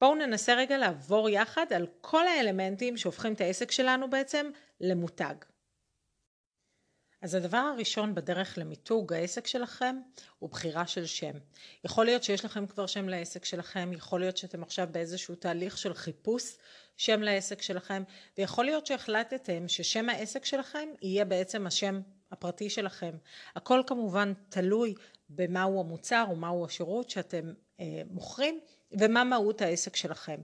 בואו 0.00 0.14
ננסה 0.14 0.54
רגע 0.54 0.78
לעבור 0.78 1.28
יחד 1.28 1.66
על 1.72 1.86
כל 2.00 2.26
האלמנטים 2.26 2.96
שהופכים 2.96 3.32
את 3.32 3.40
העסק 3.40 3.70
שלנו 3.70 4.10
בעצם 4.10 4.50
למותג. 4.80 5.34
אז 7.22 7.34
הדבר 7.34 7.56
הראשון 7.56 8.14
בדרך 8.14 8.58
למיתוג 8.58 9.12
העסק 9.12 9.46
שלכם 9.46 9.96
הוא 10.38 10.50
בחירה 10.50 10.86
של 10.86 11.06
שם. 11.06 11.32
יכול 11.84 12.04
להיות 12.04 12.24
שיש 12.24 12.44
לכם 12.44 12.66
כבר 12.66 12.86
שם 12.86 13.08
לעסק 13.08 13.44
שלכם, 13.44 13.90
יכול 13.92 14.20
להיות 14.20 14.36
שאתם 14.36 14.62
עכשיו 14.62 14.88
באיזשהו 14.92 15.34
תהליך 15.34 15.78
של 15.78 15.94
חיפוש 15.94 16.56
שם 16.96 17.22
לעסק 17.22 17.62
שלכם, 17.62 18.02
ויכול 18.38 18.64
להיות 18.64 18.86
שהחלטתם 18.86 19.68
ששם 19.68 20.08
העסק 20.08 20.44
שלכם 20.44 20.88
יהיה 21.02 21.24
בעצם 21.24 21.66
השם 21.66 22.00
הפרטי 22.32 22.70
שלכם. 22.70 23.10
הכל 23.56 23.82
כמובן 23.86 24.32
תלוי 24.48 24.94
במהו 25.28 25.80
המוצר 25.80 26.24
או 26.28 26.36
מהו 26.36 26.64
השירות 26.64 27.10
שאתם 27.10 27.52
אה, 27.80 28.02
מוכרים 28.10 28.60
ומה 28.92 29.24
מהות 29.24 29.62
העסק 29.62 29.96
שלכם. 29.96 30.40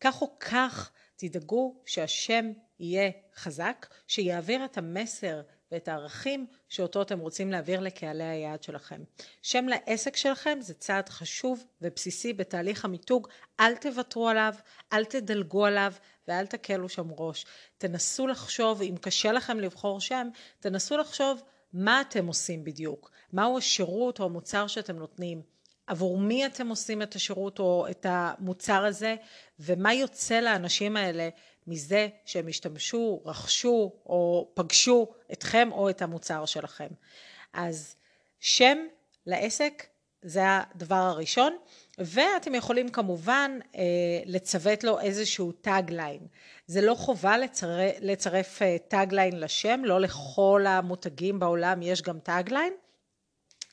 כך 0.00 0.22
או 0.22 0.38
כך 0.38 0.90
תדאגו 1.16 1.82
שהשם 1.86 2.52
יהיה 2.80 3.10
חזק, 3.34 3.86
שיעביר 4.06 4.64
את 4.64 4.78
המסר 4.78 5.40
ואת 5.72 5.88
הערכים 5.88 6.46
שאותו 6.68 7.02
אתם 7.02 7.18
רוצים 7.18 7.50
להעביר 7.50 7.80
לקהלי 7.80 8.24
היעד 8.24 8.62
שלכם. 8.62 9.02
שם 9.42 9.66
לעסק 9.68 10.16
שלכם 10.16 10.58
זה 10.60 10.74
צעד 10.74 11.08
חשוב 11.08 11.64
ובסיסי 11.82 12.32
בתהליך 12.32 12.84
המיתוג, 12.84 13.28
אל 13.60 13.76
תוותרו 13.76 14.28
עליו, 14.28 14.54
אל 14.92 15.04
תדלגו 15.04 15.66
עליו 15.66 15.92
ואל 16.28 16.46
תקלו 16.46 16.88
שם 16.88 17.06
ראש. 17.18 17.46
תנסו 17.78 18.26
לחשוב, 18.26 18.82
אם 18.82 18.94
קשה 19.00 19.32
לכם 19.32 19.60
לבחור 19.60 20.00
שם, 20.00 20.28
תנסו 20.60 20.96
לחשוב 20.96 21.42
מה 21.72 22.00
אתם 22.00 22.26
עושים 22.26 22.64
בדיוק, 22.64 23.10
מהו 23.32 23.58
השירות 23.58 24.20
או 24.20 24.24
המוצר 24.24 24.66
שאתם 24.66 24.96
נותנים. 24.96 25.42
עבור 25.86 26.18
מי 26.18 26.46
אתם 26.46 26.68
עושים 26.68 27.02
את 27.02 27.14
השירות 27.14 27.58
או 27.58 27.86
את 27.90 28.06
המוצר 28.08 28.84
הזה 28.84 29.16
ומה 29.60 29.94
יוצא 29.94 30.40
לאנשים 30.40 30.96
האלה 30.96 31.28
מזה 31.66 32.08
שהם 32.24 32.48
השתמשו, 32.48 33.22
רכשו 33.24 33.92
או 34.06 34.50
פגשו 34.54 35.06
אתכם 35.32 35.68
או 35.72 35.90
את 35.90 36.02
המוצר 36.02 36.44
שלכם. 36.44 36.88
אז 37.52 37.96
שם 38.40 38.78
לעסק 39.26 39.86
זה 40.22 40.42
הדבר 40.44 40.94
הראשון 40.94 41.56
ואתם 41.98 42.54
יכולים 42.54 42.88
כמובן 42.88 43.58
אה, 43.76 43.82
לצוות 44.26 44.84
לו 44.84 45.00
איזשהו 45.00 45.52
tagline. 45.52 46.20
זה 46.66 46.80
לא 46.80 46.94
חובה 46.94 47.38
לצרף, 47.38 47.94
לצרף 48.00 48.60
tagline 48.88 49.40
לשם, 49.40 49.80
לא 49.84 50.00
לכל 50.00 50.64
המותגים 50.68 51.38
בעולם 51.38 51.82
יש 51.82 52.02
גם 52.02 52.18
tagline, 52.18 52.72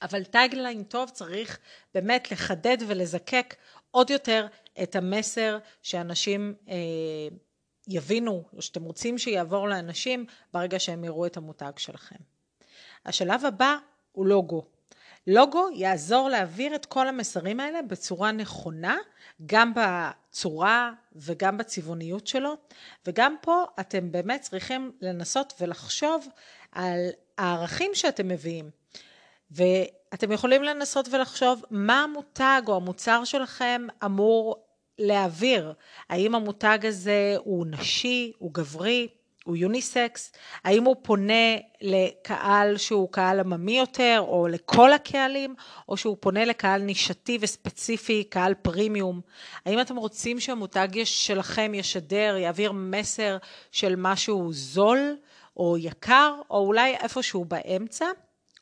אבל 0.01 0.23
טאגליין 0.23 0.83
טוב 0.83 1.09
צריך 1.09 1.59
באמת 1.93 2.31
לחדד 2.31 2.77
ולזקק 2.87 3.55
עוד 3.91 4.09
יותר 4.09 4.47
את 4.83 4.95
המסר 4.95 5.57
שאנשים 5.81 6.53
אה, 6.69 6.75
יבינו, 7.87 8.43
או 8.53 8.61
שאתם 8.61 8.83
רוצים 8.83 9.17
שיעבור 9.17 9.67
לאנשים 9.67 10.25
ברגע 10.53 10.79
שהם 10.79 11.03
יראו 11.03 11.25
את 11.25 11.37
המותג 11.37 11.71
שלכם. 11.77 12.15
השלב 13.05 13.45
הבא 13.45 13.75
הוא 14.11 14.25
לוגו. 14.25 14.74
לוגו 15.27 15.67
יעזור 15.73 16.29
להעביר 16.29 16.75
את 16.75 16.85
כל 16.85 17.07
המסרים 17.07 17.59
האלה 17.59 17.81
בצורה 17.81 18.31
נכונה, 18.31 18.97
גם 19.45 19.73
בצורה 19.75 20.91
וגם 21.15 21.57
בצבעוניות 21.57 22.27
שלו, 22.27 22.57
וגם 23.05 23.35
פה 23.41 23.63
אתם 23.79 24.11
באמת 24.11 24.41
צריכים 24.41 24.91
לנסות 25.01 25.53
ולחשוב 25.59 26.27
על 26.71 27.09
הערכים 27.37 27.91
שאתם 27.93 28.27
מביאים. 28.27 28.69
ואתם 29.51 30.31
יכולים 30.31 30.63
לנסות 30.63 31.07
ולחשוב 31.11 31.63
מה 31.69 32.03
המותג 32.03 32.61
או 32.67 32.75
המוצר 32.75 33.23
שלכם 33.23 33.87
אמור 34.05 34.65
להעביר. 34.99 35.73
האם 36.09 36.35
המותג 36.35 36.79
הזה 36.83 37.35
הוא 37.37 37.65
נשי, 37.69 38.31
הוא 38.37 38.53
גברי, 38.53 39.07
הוא 39.45 39.55
יוניסקס? 39.55 40.31
האם 40.63 40.83
הוא 40.83 40.95
פונה 41.01 41.55
לקהל 41.81 42.77
שהוא 42.77 43.11
קהל 43.11 43.39
עממי 43.39 43.77
יותר, 43.77 44.23
או 44.27 44.47
לכל 44.47 44.93
הקהלים, 44.93 45.55
או 45.89 45.97
שהוא 45.97 46.17
פונה 46.19 46.45
לקהל 46.45 46.81
נישתי 46.81 47.37
וספציפי, 47.41 48.23
קהל 48.23 48.53
פרימיום? 48.53 49.21
האם 49.65 49.81
אתם 49.81 49.95
רוצים 49.95 50.39
שהמותג 50.39 50.87
שלכם 51.03 51.71
ישדר, 51.73 52.37
יעביר 52.37 52.71
מסר 52.71 53.37
של 53.71 53.95
משהו 53.97 54.53
זול 54.53 55.17
או 55.57 55.77
יקר, 55.77 56.35
או 56.49 56.57
אולי 56.57 56.95
איפשהו 56.95 57.45
באמצע? 57.45 58.05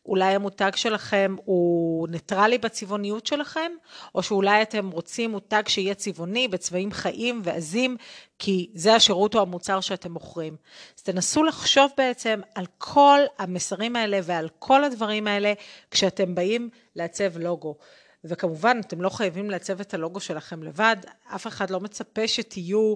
אולי 0.06 0.36
המותג 0.36 0.72
שלכם 0.76 1.36
הוא 1.46 2.08
ניטרלי 2.08 2.58
בצבעוניות 2.58 3.28
שלכם, 3.28 3.72
או 4.16 4.24
שאולי 4.24 4.62
אתם 4.62 4.90
רוצים 4.90 5.32
מותג 5.32 5.64
שיהיה 5.68 5.96
צבעוני 5.96 6.48
בצבעים 6.48 6.92
חיים 6.92 7.42
ועזים, 7.44 7.98
כי 8.40 8.70
זה 8.74 8.96
השירות 8.96 9.36
או 9.36 9.42
המוצר 9.42 9.80
שאתם 9.82 10.12
מוכרים. 10.12 10.56
אז 10.98 11.04
תנסו 11.04 11.44
לחשוב 11.44 11.92
בעצם 11.98 12.42
על 12.56 12.66
כל 12.78 13.20
המסרים 13.38 13.96
האלה 13.96 14.20
ועל 14.24 14.50
כל 14.60 14.84
הדברים 14.84 15.28
האלה 15.28 15.54
כשאתם 15.92 16.36
באים 16.36 16.70
לעצב 16.96 17.38
לוגו. 17.38 17.76
וכמובן, 18.24 18.80
אתם 18.80 19.02
לא 19.02 19.10
חייבים 19.10 19.50
לעצב 19.50 19.80
את 19.80 19.94
הלוגו 19.94 20.20
שלכם 20.20 20.64
לבד, 20.64 20.96
אף 21.36 21.48
אחד 21.48 21.70
לא 21.70 21.80
מצפה 21.80 22.28
שתהיו 22.28 22.96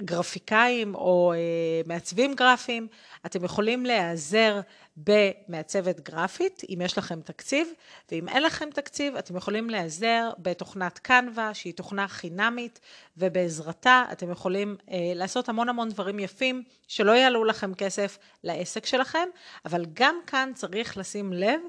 גרפיקאים 0.00 0.94
או 0.94 1.32
אה, 1.32 1.38
מעצבים 1.86 2.34
גרפיים, 2.34 2.88
אתם 3.26 3.44
יכולים 3.44 3.86
להיעזר 3.86 4.60
במעצבת 4.96 6.00
גרפית, 6.00 6.62
אם 6.68 6.80
יש 6.84 6.98
לכם 6.98 7.20
תקציב, 7.20 7.68
ואם 8.10 8.28
אין 8.28 8.42
לכם 8.42 8.68
תקציב, 8.70 9.16
אתם 9.16 9.36
יכולים 9.36 9.70
להיעזר 9.70 10.30
בתוכנת 10.38 10.98
קנווה, 10.98 11.54
שהיא 11.54 11.74
תוכנה 11.74 12.08
חינמית, 12.08 12.80
ובעזרתה 13.16 14.04
אתם 14.12 14.30
יכולים 14.30 14.76
אה, 14.90 15.12
לעשות 15.14 15.48
המון 15.48 15.68
המון 15.68 15.88
דברים 15.88 16.18
יפים, 16.18 16.62
שלא 16.88 17.12
יעלו 17.12 17.44
לכם 17.44 17.74
כסף 17.74 18.18
לעסק 18.44 18.86
שלכם, 18.86 19.28
אבל 19.64 19.86
גם 19.92 20.16
כאן 20.26 20.52
צריך 20.54 20.96
לשים 20.96 21.32
לב 21.32 21.60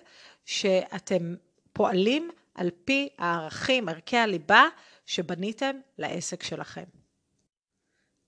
שאתם 0.45 1.35
פועלים 1.73 2.29
על 2.55 2.69
פי 2.85 3.09
הערכים, 3.17 3.89
ערכי 3.89 4.17
הליבה, 4.17 4.63
שבניתם 5.05 5.75
לעסק 5.97 6.43
שלכם. 6.43 7.04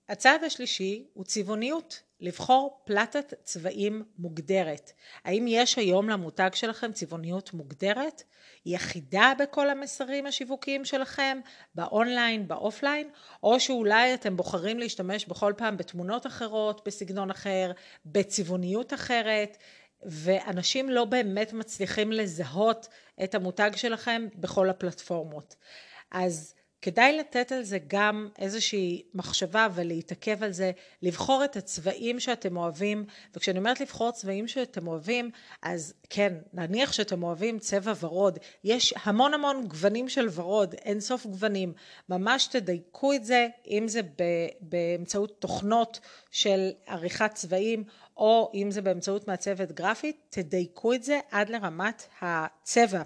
הצעד 0.08 0.44
השלישי 0.44 1.06
הוא 1.14 1.24
צבעוניות. 1.24 2.02
לבחור 2.20 2.82
פלטת 2.84 3.34
צבעים 3.42 4.04
מוגדרת. 4.18 4.92
האם 5.24 5.46
יש 5.48 5.76
היום 5.78 6.08
למותג 6.08 6.50
שלכם 6.54 6.92
צבעוניות 6.92 7.54
מוגדרת? 7.54 8.22
היא 8.64 8.76
אחידה 8.76 9.32
בכל 9.38 9.70
המסרים 9.70 10.26
השיווקיים 10.26 10.84
שלכם, 10.84 11.40
באונליין, 11.74 12.48
באופליין, 12.48 13.10
או 13.42 13.60
שאולי 13.60 14.14
אתם 14.14 14.36
בוחרים 14.36 14.78
להשתמש 14.78 15.26
בכל 15.26 15.52
פעם 15.56 15.76
בתמונות 15.76 16.26
אחרות, 16.26 16.82
בסגנון 16.86 17.30
אחר, 17.30 17.72
בצבעוניות 18.06 18.94
אחרת, 18.94 19.56
ואנשים 20.02 20.90
לא 20.90 21.04
באמת 21.04 21.52
מצליחים 21.52 22.12
לזהות 22.12 22.88
את 23.24 23.34
המותג 23.34 23.70
שלכם 23.76 24.26
בכל 24.34 24.70
הפלטפורמות. 24.70 25.56
אז 26.10 26.54
כדאי 26.82 27.16
לתת 27.18 27.52
על 27.52 27.62
זה 27.62 27.78
גם 27.86 28.28
איזושהי 28.38 29.02
מחשבה 29.14 29.68
ולהתעכב 29.74 30.42
על 30.42 30.52
זה, 30.52 30.72
לבחור 31.02 31.44
את 31.44 31.56
הצבעים 31.56 32.20
שאתם 32.20 32.56
אוהבים, 32.56 33.04
וכשאני 33.34 33.58
אומרת 33.58 33.80
לבחור 33.80 34.10
צבעים 34.10 34.48
שאתם 34.48 34.86
אוהבים, 34.86 35.30
אז 35.62 35.94
כן, 36.10 36.34
נניח 36.52 36.92
שאתם 36.92 37.22
אוהבים 37.22 37.58
צבע 37.58 37.92
ורוד, 38.00 38.38
יש 38.64 38.94
המון 39.02 39.34
המון 39.34 39.68
גוונים 39.68 40.08
של 40.08 40.28
ורוד, 40.34 40.74
אין 40.74 41.00
סוף 41.00 41.26
גוונים, 41.26 41.72
ממש 42.08 42.46
תדייקו 42.46 43.12
את 43.12 43.24
זה, 43.24 43.48
אם 43.66 43.88
זה 43.88 44.00
באמצעות 44.60 45.40
תוכנות 45.40 46.00
של 46.30 46.70
עריכת 46.86 47.30
צבעים, 47.34 47.84
או 48.16 48.50
אם 48.54 48.70
זה 48.70 48.82
באמצעות 48.82 49.28
מעצבת 49.28 49.72
גרפית, 49.72 50.16
תדייקו 50.30 50.92
את 50.92 51.02
זה 51.02 51.20
עד 51.30 51.48
לרמת 51.48 52.06
הצבע. 52.20 53.02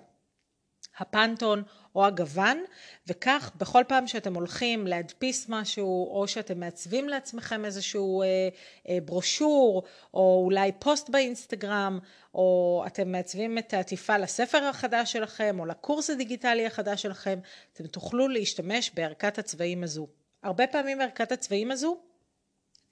הפנטון 0.99 1.63
או 1.95 2.07
הגוון, 2.07 2.65
וכך 3.07 3.51
בכל 3.57 3.83
פעם 3.89 4.07
שאתם 4.07 4.35
הולכים 4.35 4.87
להדפיס 4.87 5.49
משהו, 5.49 6.17
או 6.17 6.29
שאתם 6.29 6.61
מעצבים 6.61 7.09
לעצמכם 7.09 7.65
איזשהו 7.65 8.23
אה, 8.23 8.27
אה, 8.89 8.99
ברושור, 9.05 9.83
או 10.15 10.43
אולי 10.45 10.73
פוסט 10.79 11.11
באינסטגרם, 11.11 11.99
או 12.35 12.85
אתם 12.87 13.13
מעצבים 13.13 13.59
את 13.59 13.75
העטיפה 13.75 14.19
לספר 14.19 14.65
החדש 14.65 15.13
שלכם, 15.13 15.57
או 15.61 15.67
לקורס 15.67 16.11
הדיגיטלי 16.11 16.67
החדש 16.67 17.03
שלכם, 17.03 17.39
אתם 17.73 17.87
תוכלו 17.87 18.29
להשתמש 18.29 18.91
בערכת 18.95 19.39
הצבעים 19.39 19.85
הזו. 19.85 20.07
הרבה 20.43 20.67
פעמים 20.67 21.01
ערכת 21.01 21.33
הצבעים 21.33 21.71
הזו 21.71 21.99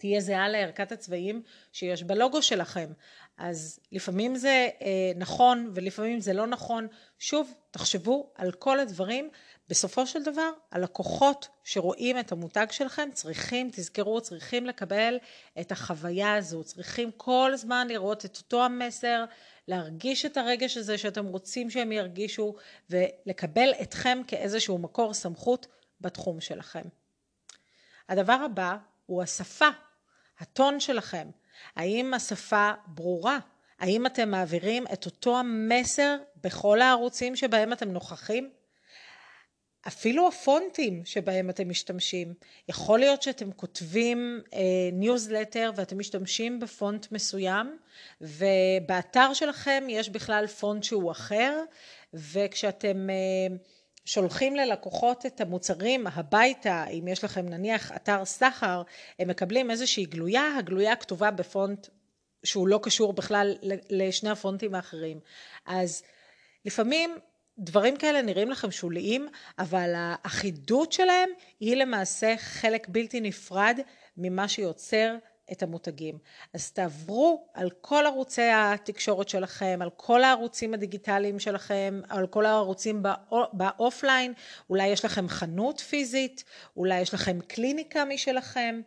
תהיה 0.00 0.20
זהה 0.20 0.48
לערכת 0.48 0.92
הצבעים 0.92 1.42
שיש 1.72 2.02
בלוגו 2.02 2.42
שלכם. 2.42 2.92
אז 3.40 3.80
לפעמים 3.92 4.36
זה 4.36 4.68
אה, 4.82 5.12
נכון 5.16 5.70
ולפעמים 5.74 6.20
זה 6.20 6.32
לא 6.32 6.46
נכון. 6.46 6.88
שוב, 7.18 7.54
תחשבו 7.70 8.30
על 8.34 8.52
כל 8.52 8.80
הדברים. 8.80 9.30
בסופו 9.68 10.06
של 10.06 10.22
דבר, 10.22 10.50
הלקוחות 10.72 11.48
שרואים 11.64 12.18
את 12.18 12.32
המותג 12.32 12.66
שלכם 12.70 13.08
צריכים, 13.12 13.70
תזכרו, 13.72 14.20
צריכים 14.20 14.66
לקבל 14.66 15.18
את 15.60 15.72
החוויה 15.72 16.34
הזו, 16.34 16.64
צריכים 16.64 17.10
כל 17.16 17.50
הזמן 17.54 17.88
לראות 17.88 18.24
את 18.24 18.36
אותו 18.36 18.64
המסר, 18.64 19.24
להרגיש 19.68 20.26
את 20.26 20.36
הרגש 20.36 20.76
הזה 20.76 20.98
שאתם 20.98 21.26
רוצים 21.26 21.70
שהם 21.70 21.92
ירגישו 21.92 22.54
ולקבל 22.90 23.70
אתכם 23.82 24.18
כאיזשהו 24.26 24.78
מקור 24.78 25.14
סמכות 25.14 25.66
בתחום 26.00 26.40
שלכם. 26.40 26.84
הדבר 28.08 28.32
הבא 28.44 28.76
הוא 29.06 29.22
השפה 29.22 29.68
הטון 30.38 30.80
שלכם, 30.80 31.30
האם 31.76 32.14
השפה 32.14 32.70
ברורה? 32.86 33.38
האם 33.78 34.06
אתם 34.06 34.30
מעבירים 34.30 34.84
את 34.92 35.06
אותו 35.06 35.38
המסר 35.38 36.16
בכל 36.44 36.80
הערוצים 36.80 37.36
שבהם 37.36 37.72
אתם 37.72 37.90
נוכחים? 37.90 38.50
אפילו 39.86 40.28
הפונטים 40.28 41.04
שבהם 41.04 41.50
אתם 41.50 41.68
משתמשים. 41.68 42.34
יכול 42.68 42.98
להיות 42.98 43.22
שאתם 43.22 43.52
כותבים 43.52 44.40
ניוזלטר 44.92 45.66
אה, 45.66 45.70
ואתם 45.76 45.98
משתמשים 45.98 46.60
בפונט 46.60 47.12
מסוים 47.12 47.78
ובאתר 48.20 49.34
שלכם 49.34 49.84
יש 49.88 50.08
בכלל 50.08 50.46
פונט 50.46 50.84
שהוא 50.84 51.10
אחר 51.10 51.64
וכשאתם 52.14 53.10
אה, 53.10 53.56
שולחים 54.04 54.56
ללקוחות 54.56 55.26
את 55.26 55.40
המוצרים 55.40 56.06
הביתה, 56.06 56.86
אם 56.86 57.08
יש 57.08 57.24
לכם 57.24 57.48
נניח 57.48 57.92
אתר 57.92 58.24
סחר, 58.24 58.82
הם 59.18 59.28
מקבלים 59.28 59.70
איזושהי 59.70 60.04
גלויה, 60.04 60.56
הגלויה 60.58 60.96
כתובה 60.96 61.30
בפונט 61.30 61.86
שהוא 62.44 62.68
לא 62.68 62.80
קשור 62.82 63.12
בכלל 63.12 63.56
לשני 63.90 64.30
הפונטים 64.30 64.74
האחרים. 64.74 65.20
אז 65.66 66.02
לפעמים 66.64 67.18
דברים 67.58 67.96
כאלה 67.96 68.22
נראים 68.22 68.50
לכם 68.50 68.70
שוליים, 68.70 69.28
אבל 69.58 69.92
האחידות 69.94 70.92
שלהם 70.92 71.30
היא 71.60 71.76
למעשה 71.76 72.34
חלק 72.38 72.88
בלתי 72.88 73.20
נפרד 73.20 73.80
ממה 74.16 74.48
שיוצר 74.48 75.16
את 75.52 75.62
המותגים. 75.62 76.18
אז 76.54 76.70
תעברו 76.70 77.46
על 77.54 77.70
כל 77.80 78.06
ערוצי 78.06 78.50
התקשורת 78.54 79.28
שלכם, 79.28 79.78
על 79.82 79.90
כל 79.96 80.24
הערוצים 80.24 80.74
הדיגיטליים 80.74 81.38
שלכם, 81.38 82.00
על 82.08 82.26
כל 82.26 82.46
הערוצים 82.46 83.02
באופליין, 83.52 84.32
אולי 84.70 84.86
יש 84.86 85.04
לכם 85.04 85.28
חנות 85.28 85.80
פיזית, 85.80 86.44
אולי 86.76 87.00
יש 87.00 87.14
לכם 87.14 87.38
קליניקה 87.46 88.04
משלכם, 88.04 88.80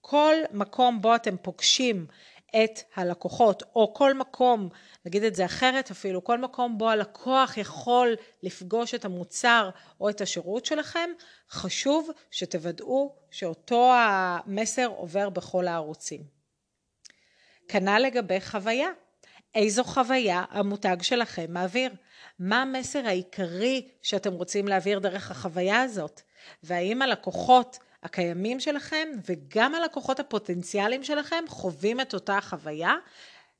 כל 0.00 0.34
מקום 0.52 1.02
בו 1.02 1.14
אתם 1.14 1.36
פוגשים 1.42 2.06
את 2.56 2.80
הלקוחות, 2.96 3.62
או 3.76 3.94
כל 3.94 4.14
מקום, 4.14 4.68
נגיד 5.04 5.24
את 5.24 5.34
זה 5.34 5.44
אחרת 5.44 5.90
אפילו, 5.90 6.24
כל 6.24 6.38
מקום 6.38 6.78
בו 6.78 6.90
הלקוח 6.90 7.56
יכול 7.56 8.16
לפגוש 8.42 8.94
את 8.94 9.04
המוצר 9.04 9.70
או 10.00 10.10
את 10.10 10.20
השירות 10.20 10.66
שלכם, 10.66 11.10
חשוב 11.50 12.10
שתוודאו 12.30 13.14
שאותו 13.30 13.92
המסר 13.94 14.86
עובר 14.86 15.28
בכל 15.28 15.66
הערוצים. 15.66 16.22
כנ"ל 17.68 17.98
לגבי 17.98 18.40
חוויה. 18.40 18.88
איזו 19.54 19.84
חוויה 19.84 20.44
המותג 20.50 20.96
שלכם 21.02 21.46
מעביר? 21.48 21.92
מה 22.38 22.62
המסר 22.62 23.06
העיקרי 23.06 23.88
שאתם 24.02 24.32
רוצים 24.32 24.68
להעביר 24.68 24.98
דרך 24.98 25.30
החוויה 25.30 25.82
הזאת? 25.82 26.20
והאם 26.62 27.02
הלקוחות 27.02 27.78
הקיימים 28.02 28.60
שלכם 28.60 29.08
וגם 29.26 29.74
הלקוחות 29.74 30.20
הפוטנציאליים 30.20 31.04
שלכם 31.04 31.44
חווים 31.48 32.00
את 32.00 32.14
אותה 32.14 32.38
חוויה. 32.40 32.94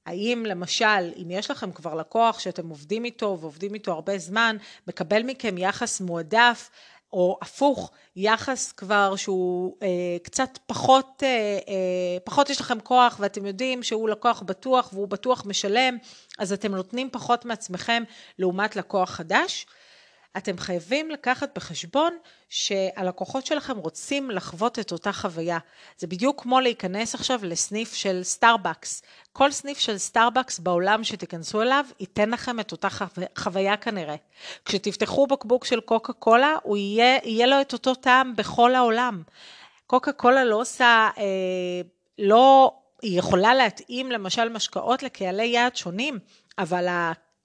האם 0.07 0.45
למשל, 0.47 1.13
אם 1.23 1.31
יש 1.31 1.51
לכם 1.51 1.73
כבר 1.73 1.95
לקוח 1.95 2.39
שאתם 2.39 2.69
עובדים 2.69 3.05
איתו 3.05 3.39
ועובדים 3.41 3.75
איתו 3.75 3.93
הרבה 3.93 4.19
זמן, 4.19 4.57
מקבל 4.87 5.23
מכם 5.23 5.59
יחס 5.59 6.01
מועדף, 6.01 6.71
או 7.13 7.39
הפוך, 7.43 7.91
יחס 8.17 8.73
כבר 8.73 9.17
שהוא 9.17 9.77
אה, 9.83 9.89
קצת 10.23 10.59
פחות, 10.67 11.23
אה, 11.23 11.29
אה, 11.69 12.21
פחות 12.25 12.51
יש 12.51 12.61
לכם 12.61 12.81
כוח 12.81 13.17
ואתם 13.21 13.47
יודעים 13.47 13.83
שהוא 13.83 14.09
לקוח 14.09 14.43
בטוח 14.43 14.91
והוא 14.93 15.09
בטוח 15.09 15.47
משלם, 15.47 15.97
אז 16.39 16.53
אתם 16.53 16.75
נותנים 16.75 17.11
פחות 17.13 17.45
מעצמכם 17.45 18.03
לעומת 18.39 18.77
לקוח 18.77 19.11
חדש. 19.11 19.67
אתם 20.37 20.59
חייבים 20.59 21.11
לקחת 21.11 21.51
בחשבון 21.57 22.19
שהלקוחות 22.49 23.47
שלכם 23.47 23.77
רוצים 23.77 24.31
לחוות 24.31 24.79
את 24.79 24.93
אותה 24.93 25.13
חוויה. 25.13 25.59
זה 25.99 26.07
בדיוק 26.07 26.43
כמו 26.43 26.61
להיכנס 26.61 27.15
עכשיו 27.15 27.41
לסניף 27.43 27.95
של 27.95 28.21
סטארבקס. 28.23 29.03
כל 29.33 29.51
סניף 29.51 29.79
של 29.79 29.99
סטארבקס 29.99 30.59
בעולם 30.59 31.05
שתיכנסו 31.05 31.63
אליו 31.63 31.85
ייתן 32.01 32.31
לכם 32.31 32.61
את 32.61 32.73
אותה 32.73 32.89
חוויה 33.39 33.77
כנראה. 33.77 34.17
כשתפתחו 34.65 35.27
בקבוק 35.27 35.65
של 35.65 35.81
קוקה 35.81 36.13
קולה, 36.13 36.55
הוא 36.63 36.77
יהיה, 36.77 37.19
יהיה 37.25 37.47
לו 37.47 37.61
את 37.61 37.73
אותו 37.73 37.95
טעם 37.95 38.37
בכל 38.37 38.75
העולם. 38.75 39.23
קוקה 39.87 40.13
קולה 40.13 40.45
לא 40.45 40.61
עושה, 40.61 41.09
אה, 41.19 41.25
לא, 42.19 42.73
היא 43.03 43.19
יכולה 43.19 43.55
להתאים 43.55 44.11
למשל 44.11 44.49
משקאות 44.49 45.03
לקהלי 45.03 45.47
יעד 45.47 45.77
שונים, 45.77 46.19
אבל 46.59 46.87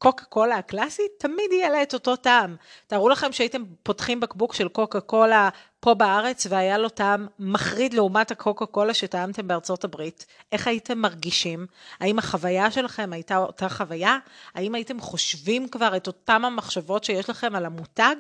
קוקה 0.03 0.25
קולה 0.25 0.57
הקלאסית, 0.57 1.11
תמיד 1.17 1.51
יהיה 1.51 1.69
לה 1.69 1.83
את 1.83 1.93
אותו 1.93 2.15
טעם. 2.15 2.55
תארו 2.87 3.09
לכם 3.09 3.31
שהייתם 3.31 3.63
פותחים 3.83 4.19
בקבוק 4.19 4.53
של 4.53 4.67
קוקה 4.67 4.99
קולה 4.99 5.49
פה 5.79 5.93
בארץ 5.93 6.47
והיה 6.49 6.77
לו 6.77 6.89
טעם 6.89 7.27
מחריד 7.39 7.93
לעומת 7.93 8.31
הקוקה 8.31 8.65
קולה 8.65 8.93
שטעמתם 8.93 9.47
בארצות 9.47 9.83
הברית. 9.83 10.25
איך 10.51 10.67
הייתם 10.67 10.97
מרגישים? 10.97 11.67
האם 11.99 12.19
החוויה 12.19 12.71
שלכם 12.71 13.13
הייתה 13.13 13.37
אותה 13.37 13.69
חוויה? 13.69 14.17
האם 14.55 14.75
הייתם 14.75 14.99
חושבים 14.99 15.67
כבר 15.67 15.95
את 15.97 16.07
אותם 16.07 16.45
המחשבות 16.45 17.03
שיש 17.03 17.29
לכם 17.29 17.55
על 17.55 17.65
המותג? 17.65 18.15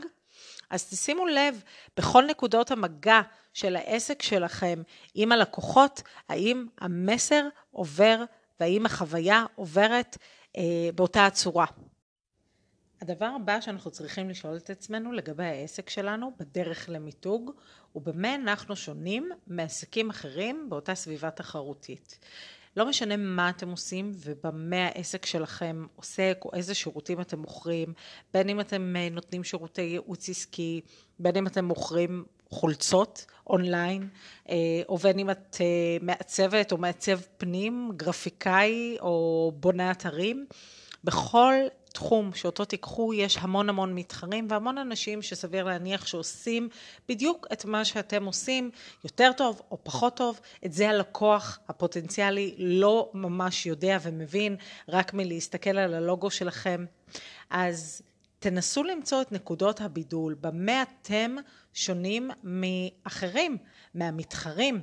אז 0.69 0.85
תשימו 0.89 1.25
לב 1.27 1.61
בכל 1.97 2.23
נקודות 2.23 2.71
המגע 2.71 3.21
של 3.53 3.75
העסק 3.75 4.21
שלכם 4.21 4.81
עם 5.15 5.31
הלקוחות, 5.31 6.01
האם 6.29 6.65
המסר 6.81 7.47
עובר 7.71 8.23
והאם 8.59 8.85
החוויה 8.85 9.45
עוברת 9.55 10.17
באותה 10.95 11.25
הצורה. 11.25 11.65
הדבר 13.01 13.29
הבא 13.35 13.61
שאנחנו 13.61 13.91
צריכים 13.91 14.29
לשאול 14.29 14.57
את 14.57 14.69
עצמנו 14.69 15.11
לגבי 15.11 15.43
העסק 15.43 15.89
שלנו 15.89 16.31
בדרך 16.39 16.89
למיתוג 16.89 17.51
הוא 17.91 18.03
במה 18.03 18.35
אנחנו 18.35 18.75
שונים 18.75 19.29
מעסקים 19.47 20.09
אחרים 20.09 20.67
באותה 20.69 20.95
סביבה 20.95 21.31
תחרותית. 21.31 22.19
לא 22.77 22.89
משנה 22.89 23.17
מה 23.17 23.49
אתם 23.49 23.69
עושים 23.69 24.11
ובמה 24.15 24.85
העסק 24.85 25.25
שלכם 25.25 25.85
עוסק 25.95 26.37
או 26.45 26.49
איזה 26.53 26.73
שירותים 26.73 27.21
אתם 27.21 27.39
מוכרים, 27.39 27.93
בין 28.33 28.49
אם 28.49 28.59
אתם 28.59 28.95
אה, 28.97 29.09
נותנים 29.09 29.43
שירותי 29.43 29.81
ייעוץ 29.81 30.29
עסקי, 30.29 30.81
בין 31.19 31.35
אם 31.35 31.47
אתם 31.47 31.65
מוכרים 31.65 32.25
חולצות 32.53 33.25
אונליין, 33.47 34.09
אה, 34.49 34.55
או 34.89 34.97
בין 34.97 35.19
אם 35.19 35.29
את 35.29 35.57
אה, 35.61 35.97
מעצבת 36.01 36.71
או 36.71 36.77
מעצב 36.77 37.19
פנים, 37.37 37.91
גרפיקאי 37.95 38.97
או 38.99 39.51
בונה 39.55 39.91
אתרים. 39.91 40.45
בכל 41.03 41.53
תחום 41.93 42.33
שאותו 42.33 42.65
תיקחו 42.65 43.13
יש 43.13 43.37
המון 43.37 43.69
המון 43.69 43.95
מתחרים 43.95 44.47
והמון 44.49 44.77
אנשים 44.77 45.21
שסביר 45.21 45.63
להניח 45.63 46.05
שעושים 46.05 46.69
בדיוק 47.09 47.47
את 47.53 47.65
מה 47.65 47.85
שאתם 47.85 48.25
עושים 48.25 48.71
יותר 49.03 49.31
טוב 49.37 49.61
או 49.71 49.77
פחות 49.83 50.17
טוב 50.17 50.39
את 50.65 50.73
זה 50.73 50.89
הלקוח 50.89 51.59
הפוטנציאלי 51.69 52.55
לא 52.57 53.11
ממש 53.13 53.65
יודע 53.65 53.97
ומבין 54.01 54.55
רק 54.89 55.13
מלהסתכל 55.13 55.77
על 55.77 55.93
הלוגו 55.93 56.31
שלכם 56.31 56.85
אז 57.49 58.01
תנסו 58.39 58.83
למצוא 58.83 59.21
את 59.21 59.31
נקודות 59.31 59.81
הבידול 59.81 60.35
במה 60.41 60.83
אתם 60.83 61.35
שונים 61.73 62.31
מאחרים 62.43 63.57
מהמתחרים. 63.93 64.81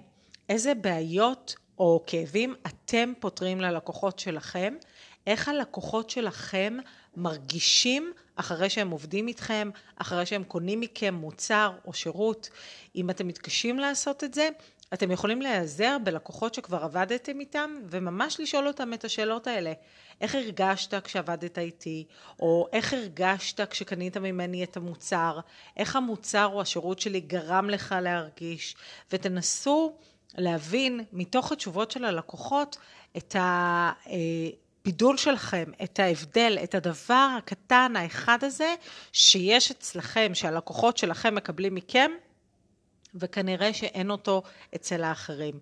איזה 0.49 0.75
בעיות 0.75 1.55
או 1.79 2.05
כאבים 2.07 2.55
אתם 2.67 3.13
פותרים 3.21 3.61
ללקוחות 3.61 4.19
שלכם? 4.19 4.75
איך 5.27 5.49
הלקוחות 5.49 6.11
שלכם 6.11 6.77
מרגישים 7.17 8.13
אחרי 8.41 8.71
שהם 8.71 8.91
עובדים 8.91 9.29
איתכם, 9.29 9.71
אחרי 9.97 10.27
שהם 10.27 10.45
קונים 10.45 10.81
מכם 10.81 11.15
מוצר 11.15 11.73
או 11.85 11.93
שירות. 11.93 12.51
אם 12.97 13.11
אתם 13.11 13.29
מתקשים 13.29 13.79
לעשות 13.79 14.25
את 14.25 14.35
זה, 14.35 14.49
אתם 14.95 15.11
יכולים 15.11 15.43
להיעזר 15.43 15.97
בלקוחות 16.05 16.55
שכבר 16.55 16.85
עבדתם 16.85 17.41
איתם 17.41 17.81
וממש 17.91 18.41
לשאול 18.41 18.69
אותם 18.69 18.95
את 18.95 19.05
השאלות 19.05 19.47
האלה. 19.47 19.73
איך 20.21 20.35
הרגשת 20.35 21.05
כשעבדת 21.05 21.59
איתי? 21.59 22.07
או 22.41 22.69
איך 22.73 22.93
הרגשת 22.93 23.71
כשקנית 23.71 24.17
ממני 24.17 24.65
את 24.65 24.77
המוצר? 24.77 25.41
איך 25.77 25.97
המוצר 25.97 26.47
או 26.47 26.61
השירות 26.61 26.99
שלי 26.99 27.21
גרם 27.21 27.71
לך 27.71 27.95
להרגיש? 28.03 28.77
ותנסו 29.13 29.97
להבין 30.39 31.01
מתוך 31.13 31.53
התשובות 31.53 31.91
של 31.91 32.05
הלקוחות 32.05 32.77
את 33.17 33.37
ה... 33.37 33.93
אה, 34.81 34.91
הבידול 34.91 35.17
שלכם, 35.17 35.65
את 35.83 35.99
ההבדל, 35.99 36.59
את 36.65 36.75
הדבר 36.75 37.29
הקטן 37.39 37.93
האחד 37.97 38.45
הזה 38.45 38.75
שיש 39.13 39.71
אצלכם, 39.71 40.31
שהלקוחות 40.35 40.97
שלכם 40.99 41.35
מקבלים 41.35 41.75
מכם, 41.75 42.11
וכנראה 43.15 43.73
שאין 43.73 44.11
אותו 44.11 44.43
אצל 44.75 45.05
האחרים. 45.05 45.59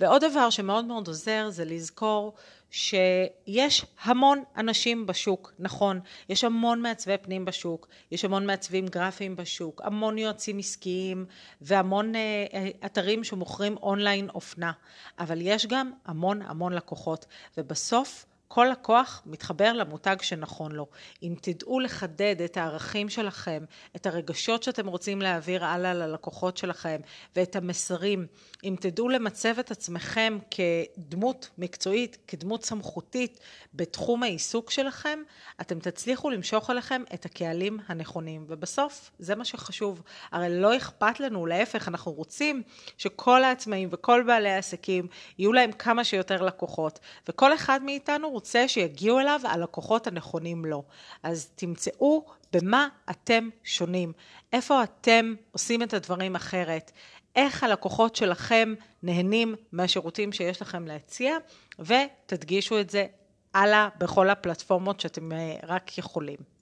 ועוד 0.00 0.24
דבר 0.24 0.50
שמאוד 0.50 0.84
מאוד 0.84 1.08
עוזר 1.08 1.50
זה 1.50 1.64
לזכור 1.64 2.34
שיש 2.70 3.84
המון 4.02 4.42
אנשים 4.56 5.06
בשוק, 5.06 5.52
נכון, 5.58 6.00
יש 6.28 6.44
המון 6.44 6.82
מעצבי 6.82 7.18
פנים 7.18 7.44
בשוק, 7.44 7.88
יש 8.10 8.24
המון 8.24 8.46
מעצבים 8.46 8.86
גרפיים 8.86 9.36
בשוק, 9.36 9.80
המון 9.84 10.18
יועצים 10.18 10.58
עסקיים 10.58 11.26
והמון 11.60 12.14
אה, 12.14 12.68
אתרים 12.86 13.24
שמוכרים 13.24 13.76
אונליין 13.76 14.30
אופנה, 14.30 14.72
אבל 15.18 15.38
יש 15.40 15.66
גם 15.66 15.92
המון 16.06 16.42
המון 16.42 16.72
לקוחות, 16.72 17.26
ובסוף 17.58 18.26
כל 18.48 18.68
לקוח 18.72 19.22
מתחבר 19.26 19.72
למותג 19.72 20.16
שנכון 20.22 20.72
לו. 20.72 20.86
אם 21.22 21.34
תדעו 21.40 21.80
לחדד 21.80 22.42
את 22.44 22.56
הערכים 22.56 23.08
שלכם, 23.08 23.64
את 23.96 24.06
הרגשות 24.06 24.62
שאתם 24.62 24.86
רוצים 24.86 25.22
להעביר 25.22 25.64
הלאה 25.64 25.94
ללקוחות 25.94 26.56
שלכם 26.56 27.00
ואת 27.36 27.56
המסרים, 27.56 28.26
אם 28.64 28.76
תדעו 28.80 29.08
למצב 29.08 29.58
את 29.58 29.70
עצמכם 29.70 30.38
כדמות 30.50 31.50
מקצועית, 31.58 32.18
כדמות 32.26 32.64
סמכותית 32.64 33.40
בתחום 33.74 34.22
העיסוק 34.22 34.70
שלכם, 34.70 35.18
אתם 35.60 35.78
תצליחו 35.78 36.30
למשוך 36.30 36.70
אליכם 36.70 37.02
את 37.14 37.24
הקהלים 37.24 37.80
הנכונים. 37.86 38.44
ובסוף 38.48 39.10
זה 39.18 39.34
מה 39.34 39.44
שחשוב. 39.44 40.02
הרי 40.32 40.60
לא 40.60 40.76
אכפת 40.76 41.20
לנו, 41.20 41.46
להפך, 41.46 41.88
אנחנו 41.88 42.12
רוצים 42.12 42.62
שכל 42.98 43.44
העצמאים 43.44 43.88
וכל 43.92 44.22
בעלי 44.26 44.50
העסקים 44.50 45.06
יהיו 45.38 45.52
להם 45.52 45.72
כמה 45.72 46.04
שיותר 46.04 46.42
לקוחות. 46.42 46.98
וכל 47.28 47.54
אחד 47.54 47.80
מאיתנו 47.82 48.28
רוצה 48.38 48.68
שיגיעו 48.68 49.20
אליו 49.20 49.40
הלקוחות 49.44 50.06
הנכונים 50.06 50.64
לו. 50.64 50.82
אז 51.22 51.50
תמצאו 51.54 52.24
במה 52.52 52.88
אתם 53.10 53.48
שונים, 53.64 54.12
איפה 54.52 54.82
אתם 54.82 55.34
עושים 55.52 55.82
את 55.82 55.94
הדברים 55.94 56.36
אחרת, 56.36 56.92
איך 57.36 57.64
הלקוחות 57.64 58.16
שלכם 58.16 58.74
נהנים 59.02 59.54
מהשירותים 59.72 60.32
שיש 60.32 60.62
לכם 60.62 60.86
להציע, 60.86 61.36
ותדגישו 61.78 62.80
את 62.80 62.90
זה 62.90 63.06
הלאה 63.54 63.88
בכל 63.98 64.30
הפלטפורמות 64.30 65.00
שאתם 65.00 65.32
אה, 65.32 65.56
רק 65.66 65.98
יכולים. 65.98 66.57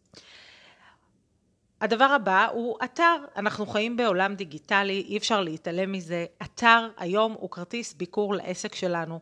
הדבר 1.81 2.05
הבא 2.05 2.49
הוא 2.53 2.77
אתר, 2.85 3.17
אנחנו 3.37 3.67
חיים 3.67 3.97
בעולם 3.97 4.35
דיגיטלי, 4.35 5.05
אי 5.09 5.17
אפשר 5.17 5.41
להתעלם 5.41 5.93
מזה, 5.93 6.27
אתר 6.43 6.89
היום 6.97 7.33
הוא 7.33 7.51
כרטיס 7.51 7.95
ביקור 7.95 8.35
לעסק 8.35 8.75
שלנו, 8.75 9.21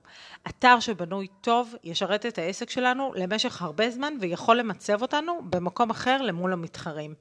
אתר 0.48 0.80
שבנוי 0.80 1.26
טוב 1.40 1.74
ישרת 1.84 2.26
את 2.26 2.38
העסק 2.38 2.70
שלנו 2.70 3.12
למשך 3.14 3.62
הרבה 3.62 3.90
זמן 3.90 4.14
ויכול 4.20 4.58
למצב 4.58 5.02
אותנו 5.02 5.40
במקום 5.50 5.90
אחר 5.90 6.22
למול 6.22 6.52
המתחרים. 6.52 7.14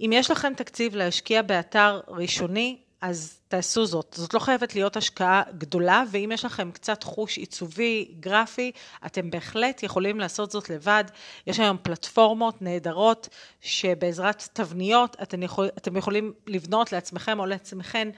אם 0.00 0.10
יש 0.14 0.30
לכם 0.30 0.52
תקציב 0.56 0.96
להשקיע 0.96 1.42
באתר 1.42 2.00
ראשוני, 2.08 2.78
אז 3.00 3.40
תעשו 3.48 3.86
זאת. 3.86 4.14
זאת 4.18 4.34
לא 4.34 4.38
חייבת 4.38 4.74
להיות 4.74 4.96
השקעה 4.96 5.42
גדולה, 5.58 6.02
ואם 6.10 6.30
יש 6.34 6.44
לכם 6.44 6.70
קצת 6.70 7.02
חוש 7.02 7.36
עיצובי, 7.36 8.14
גרפי, 8.20 8.72
אתם 9.06 9.30
בהחלט 9.30 9.82
יכולים 9.82 10.20
לעשות 10.20 10.50
זאת 10.50 10.70
לבד. 10.70 11.04
יש 11.46 11.60
היום 11.60 11.76
פלטפורמות 11.82 12.62
נהדרות, 12.62 13.28
שבעזרת 13.60 14.48
תבניות 14.52 15.16
אתם, 15.22 15.42
יכול, 15.42 15.68
אתם 15.78 15.96
יכולים 15.96 16.32
לבנות 16.46 16.92
לעצמכם 16.92 17.40
או 17.40 17.46
לעצמכם 17.46 18.10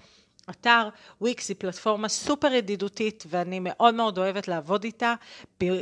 אתר 0.50 0.88
וויקס 1.20 1.48
היא 1.48 1.56
פלטפורמה 1.58 2.08
סופר 2.08 2.52
ידידותית 2.52 3.24
ואני 3.28 3.58
מאוד 3.62 3.94
מאוד 3.94 4.18
אוהבת 4.18 4.48
לעבוד 4.48 4.84
איתה, 4.84 5.14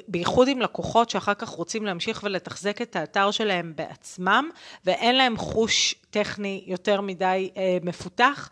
בייחוד 0.08 0.48
עם 0.48 0.60
לקוחות 0.60 1.10
שאחר 1.10 1.34
כך 1.34 1.48
רוצים 1.48 1.86
להמשיך 1.86 2.20
ולתחזק 2.24 2.82
את 2.82 2.96
האתר 2.96 3.30
שלהם 3.30 3.72
בעצמם 3.76 4.50
ואין 4.84 5.16
להם 5.16 5.36
חוש 5.36 5.94
טכני 6.10 6.64
יותר 6.66 7.00
מדי 7.00 7.50
אה, 7.56 7.78
מפותח. 7.82 8.50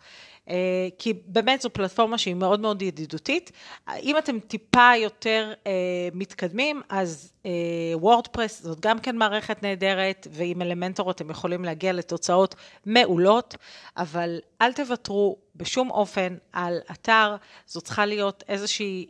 אה, 0.49 0.55
כי 0.97 1.13
באמת 1.25 1.61
זו 1.61 1.69
פלטפורמה 1.69 2.17
שהיא 2.17 2.35
מאוד 2.35 2.59
מאוד 2.59 2.81
ידידותית. 2.81 3.51
אם 4.01 4.17
אתם 4.17 4.39
טיפה 4.39 4.91
יותר 4.97 5.53
אה, 5.67 5.71
מתקדמים, 6.13 6.81
אז 6.89 7.33
וורדפרס 7.93 8.61
זאת 8.61 8.79
גם 8.79 8.99
כן 8.99 9.17
מערכת 9.17 9.63
נהדרת, 9.63 10.27
ועם 10.31 10.61
אלמנטור 10.61 11.11
אתם 11.11 11.29
יכולים 11.29 11.65
להגיע 11.65 11.93
לתוצאות 11.93 12.55
מעולות, 12.85 13.55
אבל 13.97 14.39
אל 14.61 14.73
תוותרו 14.73 15.37
בשום 15.55 15.91
אופן 15.91 16.35
על 16.53 16.77
אתר, 16.91 17.35
זו 17.67 17.81
צריכה 17.81 18.05
להיות 18.05 18.43
איזושהי... 18.47 19.07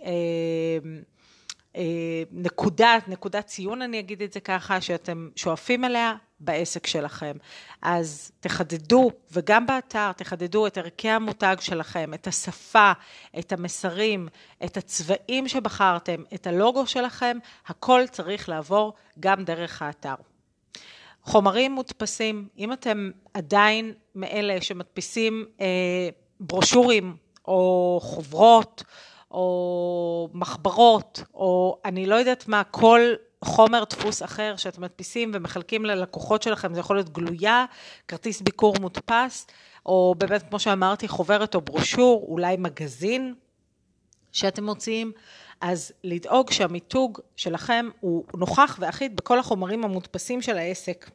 אה, 1.77 1.83
נקודת, 2.31 3.07
נקודת 3.07 3.45
ציון 3.45 3.81
אני 3.81 3.99
אגיד 3.99 4.21
את 4.21 4.33
זה 4.33 4.39
ככה, 4.39 4.81
שאתם 4.81 5.29
שואפים 5.35 5.85
אליה 5.85 6.13
בעסק 6.39 6.87
שלכם. 6.87 7.37
אז 7.81 8.31
תחדדו, 8.39 9.11
וגם 9.31 9.65
באתר, 9.65 10.11
תחדדו 10.11 10.67
את 10.67 10.77
ערכי 10.77 11.09
המותג 11.09 11.55
שלכם, 11.59 12.13
את 12.13 12.27
השפה, 12.27 12.91
את 13.39 13.51
המסרים, 13.51 14.27
את 14.65 14.77
הצבעים 14.77 15.47
שבחרתם, 15.47 16.23
את 16.33 16.47
הלוגו 16.47 16.87
שלכם, 16.87 17.37
הכל 17.67 18.01
צריך 18.11 18.49
לעבור 18.49 18.93
גם 19.19 19.43
דרך 19.43 19.81
האתר. 19.81 20.15
חומרים 21.23 21.71
מודפסים, 21.71 22.47
אם 22.57 22.73
אתם 22.73 23.11
עדיין 23.33 23.93
מאלה 24.15 24.61
שמדפיסים 24.61 25.45
אה, 25.61 25.65
ברושורים 26.39 27.15
או 27.47 27.99
חוברות, 28.03 28.83
או 29.37 30.29
מחברות, 30.33 31.23
או 31.33 31.79
אני 31.85 32.05
לא 32.05 32.15
יודעת 32.15 32.47
מה, 32.47 32.63
כל 32.63 33.01
חומר 33.45 33.83
דפוס 33.89 34.23
אחר 34.23 34.55
שאתם 34.55 34.81
מדפיסים 34.81 35.31
ומחלקים 35.33 35.85
ללקוחות 35.85 36.43
שלכם, 36.43 36.73
זה 36.73 36.79
יכול 36.79 36.95
להיות 36.95 37.09
גלויה, 37.09 37.65
כרטיס 38.07 38.41
ביקור 38.41 38.75
מודפס, 38.79 39.47
או 39.85 40.15
באמת, 40.17 40.49
כמו 40.49 40.59
שאמרתי, 40.59 41.07
חוברת 41.07 41.55
או 41.55 41.61
ברושור, 41.61 42.25
אולי 42.27 42.57
מגזין 42.57 43.33
שאתם 44.31 44.63
מוציאים, 44.63 45.11
אז 45.61 45.91
לדאוג 46.03 46.51
שהמיתוג 46.51 47.19
שלכם 47.35 47.89
הוא 47.99 48.23
נוכח 48.37 48.77
ואחיד 48.81 49.15
בכל 49.15 49.39
החומרים 49.39 49.83
המודפסים 49.83 50.41
של 50.41 50.57
העסק. 50.57 51.09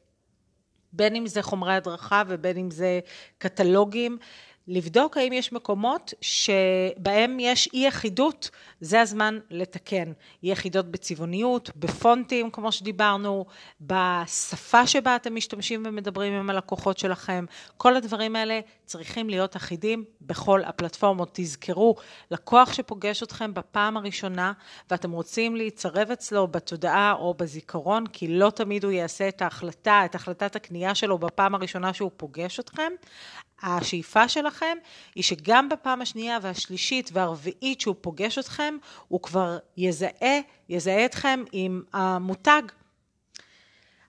בין 0.92 1.16
אם 1.16 1.26
זה 1.26 1.42
חומרי 1.42 1.74
הדרכה 1.74 2.22
ובין 2.28 2.56
אם 2.58 2.70
זה 2.70 3.00
קטלוגים. 3.38 4.18
לבדוק 4.68 5.16
האם 5.16 5.32
יש 5.32 5.52
מקומות 5.52 6.14
שבהם 6.20 7.40
יש 7.40 7.68
אי 7.72 7.88
אחידות, 7.88 8.50
זה 8.80 9.00
הזמן 9.00 9.38
לתקן. 9.50 10.12
אי 10.42 10.52
אחידות 10.52 10.90
בצבעוניות, 10.90 11.70
בפונטים 11.76 12.50
כמו 12.50 12.72
שדיברנו, 12.72 13.44
בשפה 13.80 14.86
שבה 14.86 15.16
אתם 15.16 15.34
משתמשים 15.34 15.82
ומדברים 15.86 16.32
עם 16.32 16.50
הלקוחות 16.50 16.98
שלכם, 16.98 17.44
כל 17.76 17.96
הדברים 17.96 18.36
האלה 18.36 18.60
צריכים 18.84 19.30
להיות 19.30 19.56
אחידים 19.56 20.04
בכל 20.20 20.64
הפלטפורמות. 20.64 21.30
תזכרו, 21.32 21.96
לקוח 22.30 22.72
שפוגש 22.72 23.22
אתכם 23.22 23.54
בפעם 23.54 23.96
הראשונה 23.96 24.52
ואתם 24.90 25.10
רוצים 25.10 25.56
להצרב 25.56 26.10
אצלו 26.10 26.46
בתודעה 26.46 27.12
או 27.12 27.34
בזיכרון, 27.34 28.06
כי 28.06 28.28
לא 28.28 28.50
תמיד 28.50 28.84
הוא 28.84 28.92
יעשה 28.92 29.28
את 29.28 29.42
ההחלטה, 29.42 30.04
את 30.04 30.14
החלטת 30.14 30.56
הקנייה 30.56 30.94
שלו 30.94 31.18
בפעם 31.18 31.54
הראשונה 31.54 31.94
שהוא 31.94 32.10
פוגש 32.16 32.60
אתכם, 32.60 32.92
השאיפה 33.62 34.28
שלכם 34.28 34.51
היא 35.14 35.24
שגם 35.24 35.68
בפעם 35.68 36.02
השנייה 36.02 36.38
והשלישית 36.42 37.10
והרביעית 37.12 37.80
שהוא 37.80 37.96
פוגש 38.00 38.38
אתכם, 38.38 38.76
הוא 39.08 39.22
כבר 39.22 39.58
יזהה, 39.76 40.38
יזהה 40.68 41.04
אתכם 41.04 41.44
עם 41.52 41.82
המותג. 41.92 42.62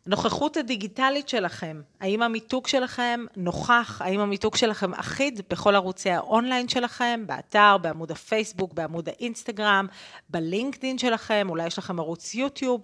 הנוכחות 0.05 0.57
הדיגיטלית 0.57 1.29
שלכם, 1.29 1.81
האם 1.99 2.21
המיתוג 2.21 2.67
שלכם 2.67 3.25
נוכח, 3.35 4.01
האם 4.01 4.19
המיתוג 4.19 4.55
שלכם 4.55 4.93
אחיד 4.93 5.41
בכל 5.49 5.75
ערוצי 5.75 6.09
האונליין 6.09 6.69
שלכם, 6.69 7.23
באתר, 7.25 7.77
בעמוד 7.81 8.11
הפייסבוק, 8.11 8.73
בעמוד 8.73 9.09
האינסטגרם, 9.09 9.87
בלינקדין 10.29 10.97
שלכם, 10.97 11.47
אולי 11.49 11.67
יש 11.67 11.77
לכם 11.77 11.99
ערוץ 11.99 12.35
יוטיוב. 12.35 12.81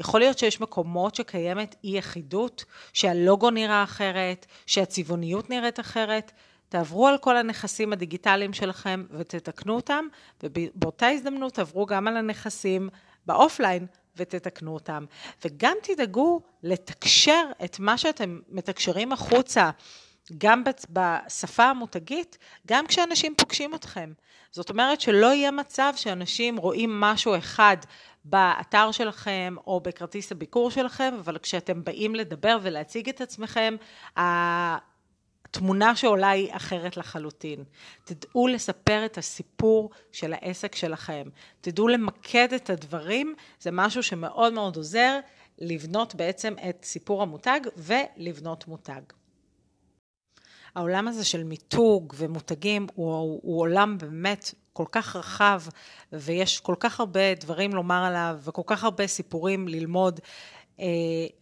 יכול 0.00 0.20
להיות 0.20 0.38
שיש 0.38 0.60
מקומות 0.60 1.14
שקיימת 1.14 1.74
אי 1.84 1.98
אחידות, 1.98 2.64
שהלוגו 2.92 3.50
נראה 3.50 3.82
אחרת, 3.82 4.46
שהצבעוניות 4.66 5.50
נראית 5.50 5.80
אחרת. 5.80 6.32
תעברו 6.68 7.06
על 7.06 7.18
כל 7.18 7.36
הנכסים 7.36 7.92
הדיגיטליים 7.92 8.52
שלכם 8.52 9.04
ותתקנו 9.10 9.76
אותם, 9.76 10.06
ובאותה 10.42 11.08
הזדמנות 11.08 11.54
תעברו 11.54 11.86
גם 11.86 12.08
על 12.08 12.16
הנכסים 12.16 12.88
באופליין 13.26 13.86
ותתקנו 14.16 14.74
אותם. 14.74 15.04
וגם 15.44 15.76
תדאגו 15.82 16.40
לתקשר 16.62 17.42
את 17.64 17.78
מה 17.78 17.98
שאתם 17.98 18.38
מתקשרים 18.48 19.12
החוצה, 19.12 19.70
גם 20.38 20.62
בשפה 20.90 21.64
המותגית, 21.64 22.38
גם 22.66 22.86
כשאנשים 22.86 23.34
פוגשים 23.36 23.74
אתכם. 23.74 24.12
זאת 24.50 24.70
אומרת 24.70 25.00
שלא 25.00 25.26
יהיה 25.26 25.50
מצב 25.50 25.92
שאנשים 25.96 26.56
רואים 26.56 27.00
משהו 27.00 27.36
אחד 27.36 27.76
באתר 28.24 28.90
שלכם 28.92 29.54
או 29.66 29.80
בכרטיס 29.80 30.32
הביקור 30.32 30.70
שלכם, 30.70 31.14
אבל 31.18 31.38
כשאתם 31.38 31.84
באים 31.84 32.14
לדבר 32.14 32.58
ולהציג 32.62 33.08
את 33.08 33.20
עצמכם, 33.20 33.76
התמונה 35.56 35.96
שעולה 35.96 36.30
היא 36.30 36.48
אחרת 36.52 36.96
לחלוטין. 36.96 37.64
תדעו 38.04 38.48
לספר 38.48 39.04
את 39.04 39.18
הסיפור 39.18 39.90
של 40.12 40.32
העסק 40.32 40.74
שלכם. 40.74 41.28
תדעו 41.60 41.88
למקד 41.88 42.52
את 42.52 42.70
הדברים, 42.70 43.34
זה 43.60 43.70
משהו 43.72 44.02
שמאוד 44.02 44.52
מאוד 44.52 44.76
עוזר 44.76 45.18
לבנות 45.58 46.14
בעצם 46.14 46.54
את 46.68 46.84
סיפור 46.84 47.22
המותג 47.22 47.60
ולבנות 47.76 48.68
מותג. 48.68 49.00
העולם 50.74 51.08
הזה 51.08 51.24
של 51.24 51.44
מיתוג 51.44 52.14
ומותגים 52.16 52.86
הוא, 52.94 53.40
הוא 53.42 53.60
עולם 53.60 53.98
באמת 53.98 54.54
כל 54.72 54.84
כך 54.92 55.16
רחב 55.16 55.62
ויש 56.12 56.60
כל 56.60 56.74
כך 56.80 57.00
הרבה 57.00 57.34
דברים 57.34 57.74
לומר 57.74 58.04
עליו 58.04 58.38
וכל 58.44 58.62
כך 58.66 58.84
הרבה 58.84 59.06
סיפורים 59.06 59.68
ללמוד 59.68 60.20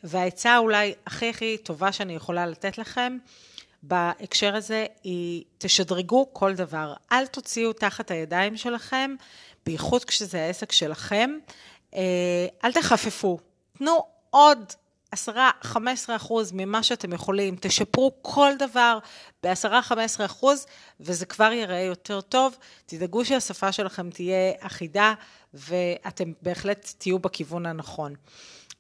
והעצה 0.04 0.58
אולי 0.58 0.94
הכי 1.06 1.30
הכי 1.30 1.58
טובה 1.58 1.92
שאני 1.92 2.14
יכולה 2.14 2.46
לתת 2.46 2.78
לכם 2.78 3.16
בהקשר 3.86 4.56
הזה 4.56 4.86
היא 5.02 5.44
תשדרגו 5.58 6.28
כל 6.32 6.54
דבר. 6.54 6.94
אל 7.12 7.26
תוציאו 7.26 7.72
תחת 7.72 8.10
הידיים 8.10 8.56
שלכם, 8.56 9.14
בייחוד 9.66 10.04
כשזה 10.04 10.44
העסק 10.44 10.72
שלכם. 10.72 11.30
אה, 11.94 12.46
אל 12.64 12.72
תחפפו. 12.72 13.38
תנו 13.78 14.04
עוד 14.30 14.72
10-15 15.14 15.16
אחוז 16.16 16.52
ממה 16.52 16.82
שאתם 16.82 17.12
יכולים, 17.12 17.56
תשפרו 17.60 18.12
כל 18.22 18.52
דבר 18.58 18.98
ב-10-15 19.42 20.24
אחוז, 20.24 20.66
וזה 21.00 21.26
כבר 21.26 21.52
ייראה 21.52 21.80
יותר 21.80 22.20
טוב. 22.20 22.56
תדאגו 22.86 23.24
שהשפה 23.24 23.72
שלכם 23.72 24.10
תהיה 24.10 24.52
אחידה, 24.60 25.14
ואתם 25.54 26.32
בהחלט 26.42 26.92
תהיו 26.98 27.18
בכיוון 27.18 27.66
הנכון. 27.66 28.14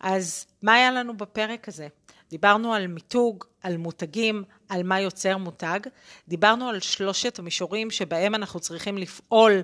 אז 0.00 0.46
מה 0.62 0.74
היה 0.74 0.90
לנו 0.90 1.16
בפרק 1.16 1.68
הזה? 1.68 1.88
דיברנו 2.34 2.74
על 2.74 2.86
מיתוג, 2.86 3.44
על 3.62 3.76
מותגים, 3.76 4.44
על 4.68 4.82
מה 4.82 5.00
יוצר 5.00 5.36
מותג. 5.36 5.80
דיברנו 6.28 6.68
על 6.68 6.80
שלושת 6.80 7.38
המישורים 7.38 7.90
שבהם 7.90 8.34
אנחנו 8.34 8.60
צריכים 8.60 8.98
לפעול 8.98 9.62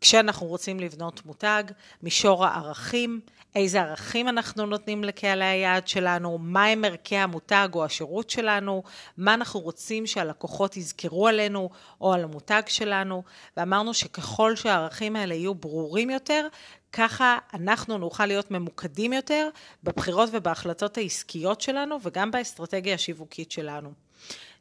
כשאנחנו 0.00 0.46
רוצים 0.46 0.80
לבנות 0.80 1.26
מותג, 1.26 1.64
מישור 2.02 2.46
הערכים, 2.46 3.20
איזה 3.54 3.80
ערכים 3.80 4.28
אנחנו 4.28 4.66
נותנים 4.66 5.04
לקהלי 5.04 5.44
היעד 5.44 5.88
שלנו, 5.88 6.38
מהם 6.38 6.84
ערכי 6.84 7.16
המותג 7.16 7.68
או 7.74 7.84
השירות 7.84 8.30
שלנו, 8.30 8.82
מה 9.16 9.34
אנחנו 9.34 9.60
רוצים 9.60 10.06
שהלקוחות 10.06 10.76
יזכרו 10.76 11.28
עלינו 11.28 11.70
או 12.00 12.12
על 12.12 12.24
המותג 12.24 12.62
שלנו, 12.66 13.22
ואמרנו 13.56 13.94
שככל 13.94 14.56
שהערכים 14.56 15.16
האלה 15.16 15.34
יהיו 15.34 15.54
ברורים 15.54 16.10
יותר, 16.10 16.46
ככה 16.92 17.38
אנחנו 17.54 17.98
נוכל 17.98 18.26
להיות 18.26 18.50
ממוקדים 18.50 19.12
יותר 19.12 19.48
בבחירות 19.84 20.28
ובהחלטות 20.32 20.98
העסקיות 20.98 21.60
שלנו 21.60 21.96
וגם 22.02 22.30
באסטרטגיה 22.30 22.94
השיווקית 22.94 23.52
שלנו. 23.52 23.92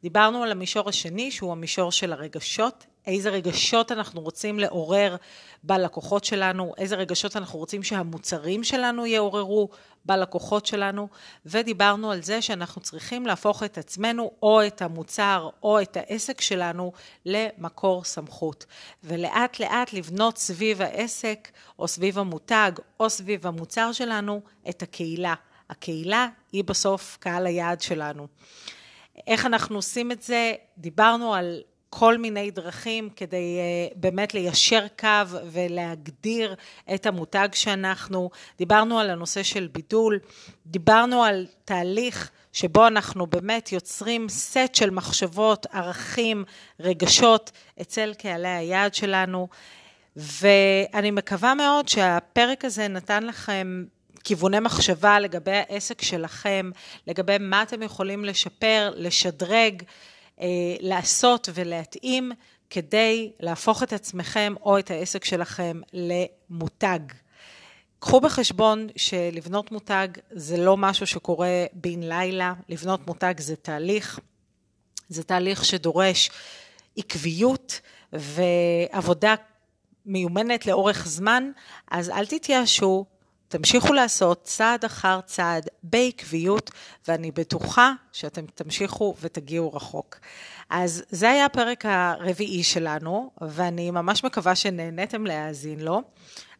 דיברנו 0.02 0.44
על 0.44 0.52
המישור 0.52 0.90
השני, 0.90 1.32
שהוא 1.32 1.52
המישור 1.52 1.92
של 1.92 2.14
הרגשות, 2.14 2.86
איזה 3.08 3.30
רגשות 3.30 3.92
אנחנו 3.92 4.22
רוצים 4.22 4.60
לעורר 4.60 5.16
בלקוחות 5.64 6.26
שלנו, 6.26 6.74
איזה 6.78 6.96
רגשות 6.96 7.38
אנחנו 7.38 7.60
רוצים 7.60 7.84
שהמוצרים 7.84 8.64
שלנו 8.64 9.06
יעוררו 9.06 9.70
בלקוחות 10.06 10.66
שלנו, 10.66 11.08
ודיברנו 11.46 12.12
על 12.12 12.22
זה 12.22 12.42
שאנחנו 12.42 12.82
צריכים 12.82 13.28
להפוך 13.28 13.64
את 13.64 13.78
עצמנו 13.78 14.32
או 14.44 14.68
את 14.68 14.82
המוצר 14.82 15.50
או 15.64 15.82
את 15.82 15.98
העסק 15.98 16.42
שלנו 16.42 16.92
למקור 17.26 18.04
סמכות, 18.04 18.66
ולאט 19.04 19.60
לאט 19.60 19.94
לבנות 19.94 20.38
סביב 20.38 20.82
העסק 20.82 21.48
או 21.80 21.88
סביב 21.88 22.20
המותג 22.20 22.72
או 23.00 23.10
סביב 23.10 23.48
המוצר 23.48 23.92
שלנו 23.92 24.42
את 24.70 24.82
הקהילה. 24.82 25.34
הקהילה 25.70 26.28
היא 26.52 26.64
בסוף 26.64 27.18
קהל 27.20 27.46
היעד 27.46 27.82
שלנו. 27.82 28.28
איך 29.28 29.46
אנחנו 29.46 29.76
עושים 29.76 30.12
את 30.12 30.22
זה? 30.22 30.54
דיברנו 30.78 31.34
על 31.34 31.62
כל 31.90 32.18
מיני 32.18 32.52
דרכים 32.52 33.10
כדי 33.16 33.58
uh, 33.60 33.98
באמת 33.98 34.34
ליישר 34.34 34.86
קו 35.00 35.08
ולהגדיר 35.52 36.56
את 36.94 37.06
המותג 37.06 37.50
שאנחנו. 37.54 38.30
דיברנו 38.58 39.00
על 39.00 39.10
הנושא 39.10 39.44
של 39.44 39.70
בידול, 39.72 40.20
דיברנו 40.66 41.24
על 41.24 41.48
תהליך 41.66 42.32
שבו 42.54 42.88
אנחנו 42.88 43.28
באמת 43.28 43.72
יוצרים 43.72 44.30
סט 44.30 44.76
של 44.76 44.90
מחשבות, 44.90 45.66
ערכים, 45.72 46.44
רגשות 46.80 47.52
אצל 47.82 48.14
קהלי 48.14 48.48
היעד 48.48 48.94
שלנו. 48.94 49.48
ואני 50.16 51.12
מקווה 51.12 51.54
מאוד 51.54 51.88
שהפרק 51.88 52.66
הזה 52.66 52.88
נתן 52.88 53.24
לכם 53.24 53.84
כיווני 54.24 54.60
מחשבה 54.60 55.20
לגבי 55.20 55.52
העסק 55.70 56.02
שלכם, 56.02 56.72
לגבי 57.08 57.38
מה 57.40 57.64
אתם 57.64 57.82
יכולים 57.82 58.26
לשפר, 58.26 58.92
לשדרג, 58.96 59.84
לעשות 60.80 61.50
ולהתאים 61.54 62.32
כדי 62.70 63.32
להפוך 63.40 63.84
את 63.84 63.94
עצמכם 63.94 64.54
או 64.62 64.80
את 64.80 64.92
העסק 64.92 65.26
שלכם 65.26 65.82
למותג. 65.94 67.00
קחו 68.00 68.20
בחשבון 68.20 68.88
שלבנות 68.96 69.72
מותג 69.72 70.08
זה 70.32 70.58
לא 70.58 70.78
משהו 70.78 71.08
שקורה 71.08 71.66
בן 71.74 72.04
לילה, 72.04 72.54
לבנות 72.70 73.08
מותג 73.08 73.34
זה 73.38 73.56
תהליך, 73.56 74.20
זה 75.10 75.24
תהליך 75.24 75.66
שדורש 75.66 76.30
עקביות 76.98 77.82
ועבודה 78.14 79.36
מיומנת 80.06 80.66
לאורך 80.66 81.08
זמן, 81.08 81.52
אז 81.92 82.10
אל 82.10 82.26
תתייאשו, 82.26 83.06
תמשיכו 83.50 83.94
לעשות 83.94 84.44
צעד 84.44 84.86
אחר 84.86 85.22
צעד 85.22 85.70
בעקביות, 85.84 86.72
ואני 87.08 87.32
בטוחה 87.32 87.94
שאתם 88.12 88.46
תמשיכו 88.56 89.16
ותגיעו 89.22 89.74
רחוק. 89.74 90.20
אז 90.70 91.04
זה 91.10 91.30
היה 91.30 91.46
הפרק 91.46 91.86
הרביעי 91.86 92.64
שלנו, 92.64 93.32
ואני 93.42 93.92
ממש 93.92 94.24
מקווה 94.24 94.56
שנהניתם 94.56 95.26
להאזין 95.26 95.80
לו. 95.80 96.02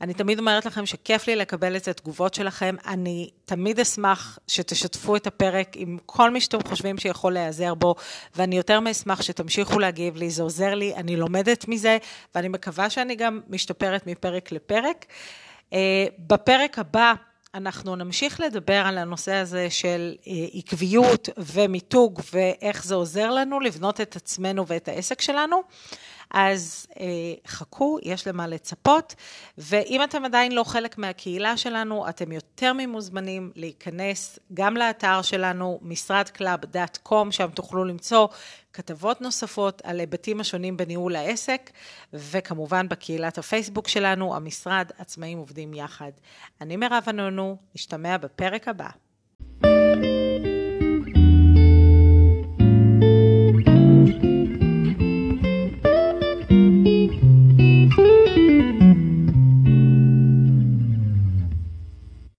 אני 0.02 0.14
תמיד 0.14 0.40
אומרת 0.40 0.66
לכם 0.66 0.86
שכיף 0.86 1.28
לי 1.28 1.36
לקבל 1.36 1.76
את 1.76 1.88
התגובות 1.88 2.34
שלכם. 2.34 2.76
אני 2.88 3.30
תמיד 3.46 3.80
אשמח 3.80 4.40
שתשתפו 4.48 5.16
את 5.16 5.28
הפרק 5.28 5.68
עם 5.76 5.98
כל 6.06 6.30
מי 6.32 6.42
שאתם 6.42 6.58
חושבים 6.68 6.98
שיכול 6.98 7.34
להיעזר 7.34 7.74
בו, 7.74 7.96
ואני 8.36 8.58
יותר 8.58 8.80
מאשמח 8.80 9.22
שתמשיכו 9.22 9.80
להגיב 9.80 10.16
לי, 10.16 10.30
זה 10.30 10.44
עוזר 10.44 10.76
לי, 10.76 10.96
אני 10.96 11.16
לומדת 11.16 11.68
מזה, 11.68 11.98
ואני 12.36 12.48
מקווה 12.48 12.90
שאני 12.90 13.16
גם 13.16 13.42
משתפרת 13.50 14.08
מפרק 14.08 14.52
לפרק. 14.52 15.06
אה, 15.74 16.06
בפרק 16.20 16.80
הבא 16.80 17.14
אנחנו 17.54 17.96
נמשיך 17.96 18.40
לדבר 18.40 18.82
על 18.86 18.98
הנושא 18.98 19.34
הזה 19.34 19.70
של 19.70 20.16
אה, 20.28 20.34
עקביות 20.54 21.30
ומיתוג 21.38 22.22
ואיך 22.34 22.86
זה 22.86 22.96
עוזר 22.96 23.32
לנו 23.32 23.60
לבנות 23.60 24.02
את 24.02 24.16
עצמנו 24.16 24.68
ואת 24.68 24.88
העסק 24.88 25.22
שלנו. 25.22 25.62
אז 26.32 26.88
אה, 27.00 27.06
חכו, 27.48 27.98
יש 28.04 28.28
למה 28.28 28.48
לצפות, 28.48 29.16
ואם 29.58 30.04
אתם 30.04 30.26
עדיין 30.26 30.52
לא 30.52 30.64
חלק 30.64 30.98
מהקהילה 30.98 31.58
שלנו, 31.58 32.10
אתם 32.10 32.32
יותר 32.32 32.74
ממוזמנים 32.74 33.52
להיכנס 33.56 34.40
גם 34.54 34.78
לאתר 34.78 35.22
שלנו, 35.22 35.80
משרדקלאב.com, 35.82 37.32
שם 37.32 37.50
תוכלו 37.54 37.84
למצוא 37.84 38.28
כתבות 38.74 39.22
נוספות 39.22 39.82
על 39.86 40.00
היבטים 40.00 40.40
השונים 40.40 40.78
בניהול 40.78 41.16
העסק, 41.16 41.72
וכמובן 42.14 42.90
בקהילת 42.90 43.38
הפייסבוק 43.38 43.88
שלנו, 43.88 44.36
המשרד 44.36 44.92
עצמאים 44.98 45.38
עובדים 45.38 45.74
יחד. 45.74 46.12
אני 46.62 46.76
מירב 46.76 47.04
ענונו, 47.08 47.58
נשתמע 47.76 48.18
בפרק 48.18 48.68
הבא. 48.68 49.09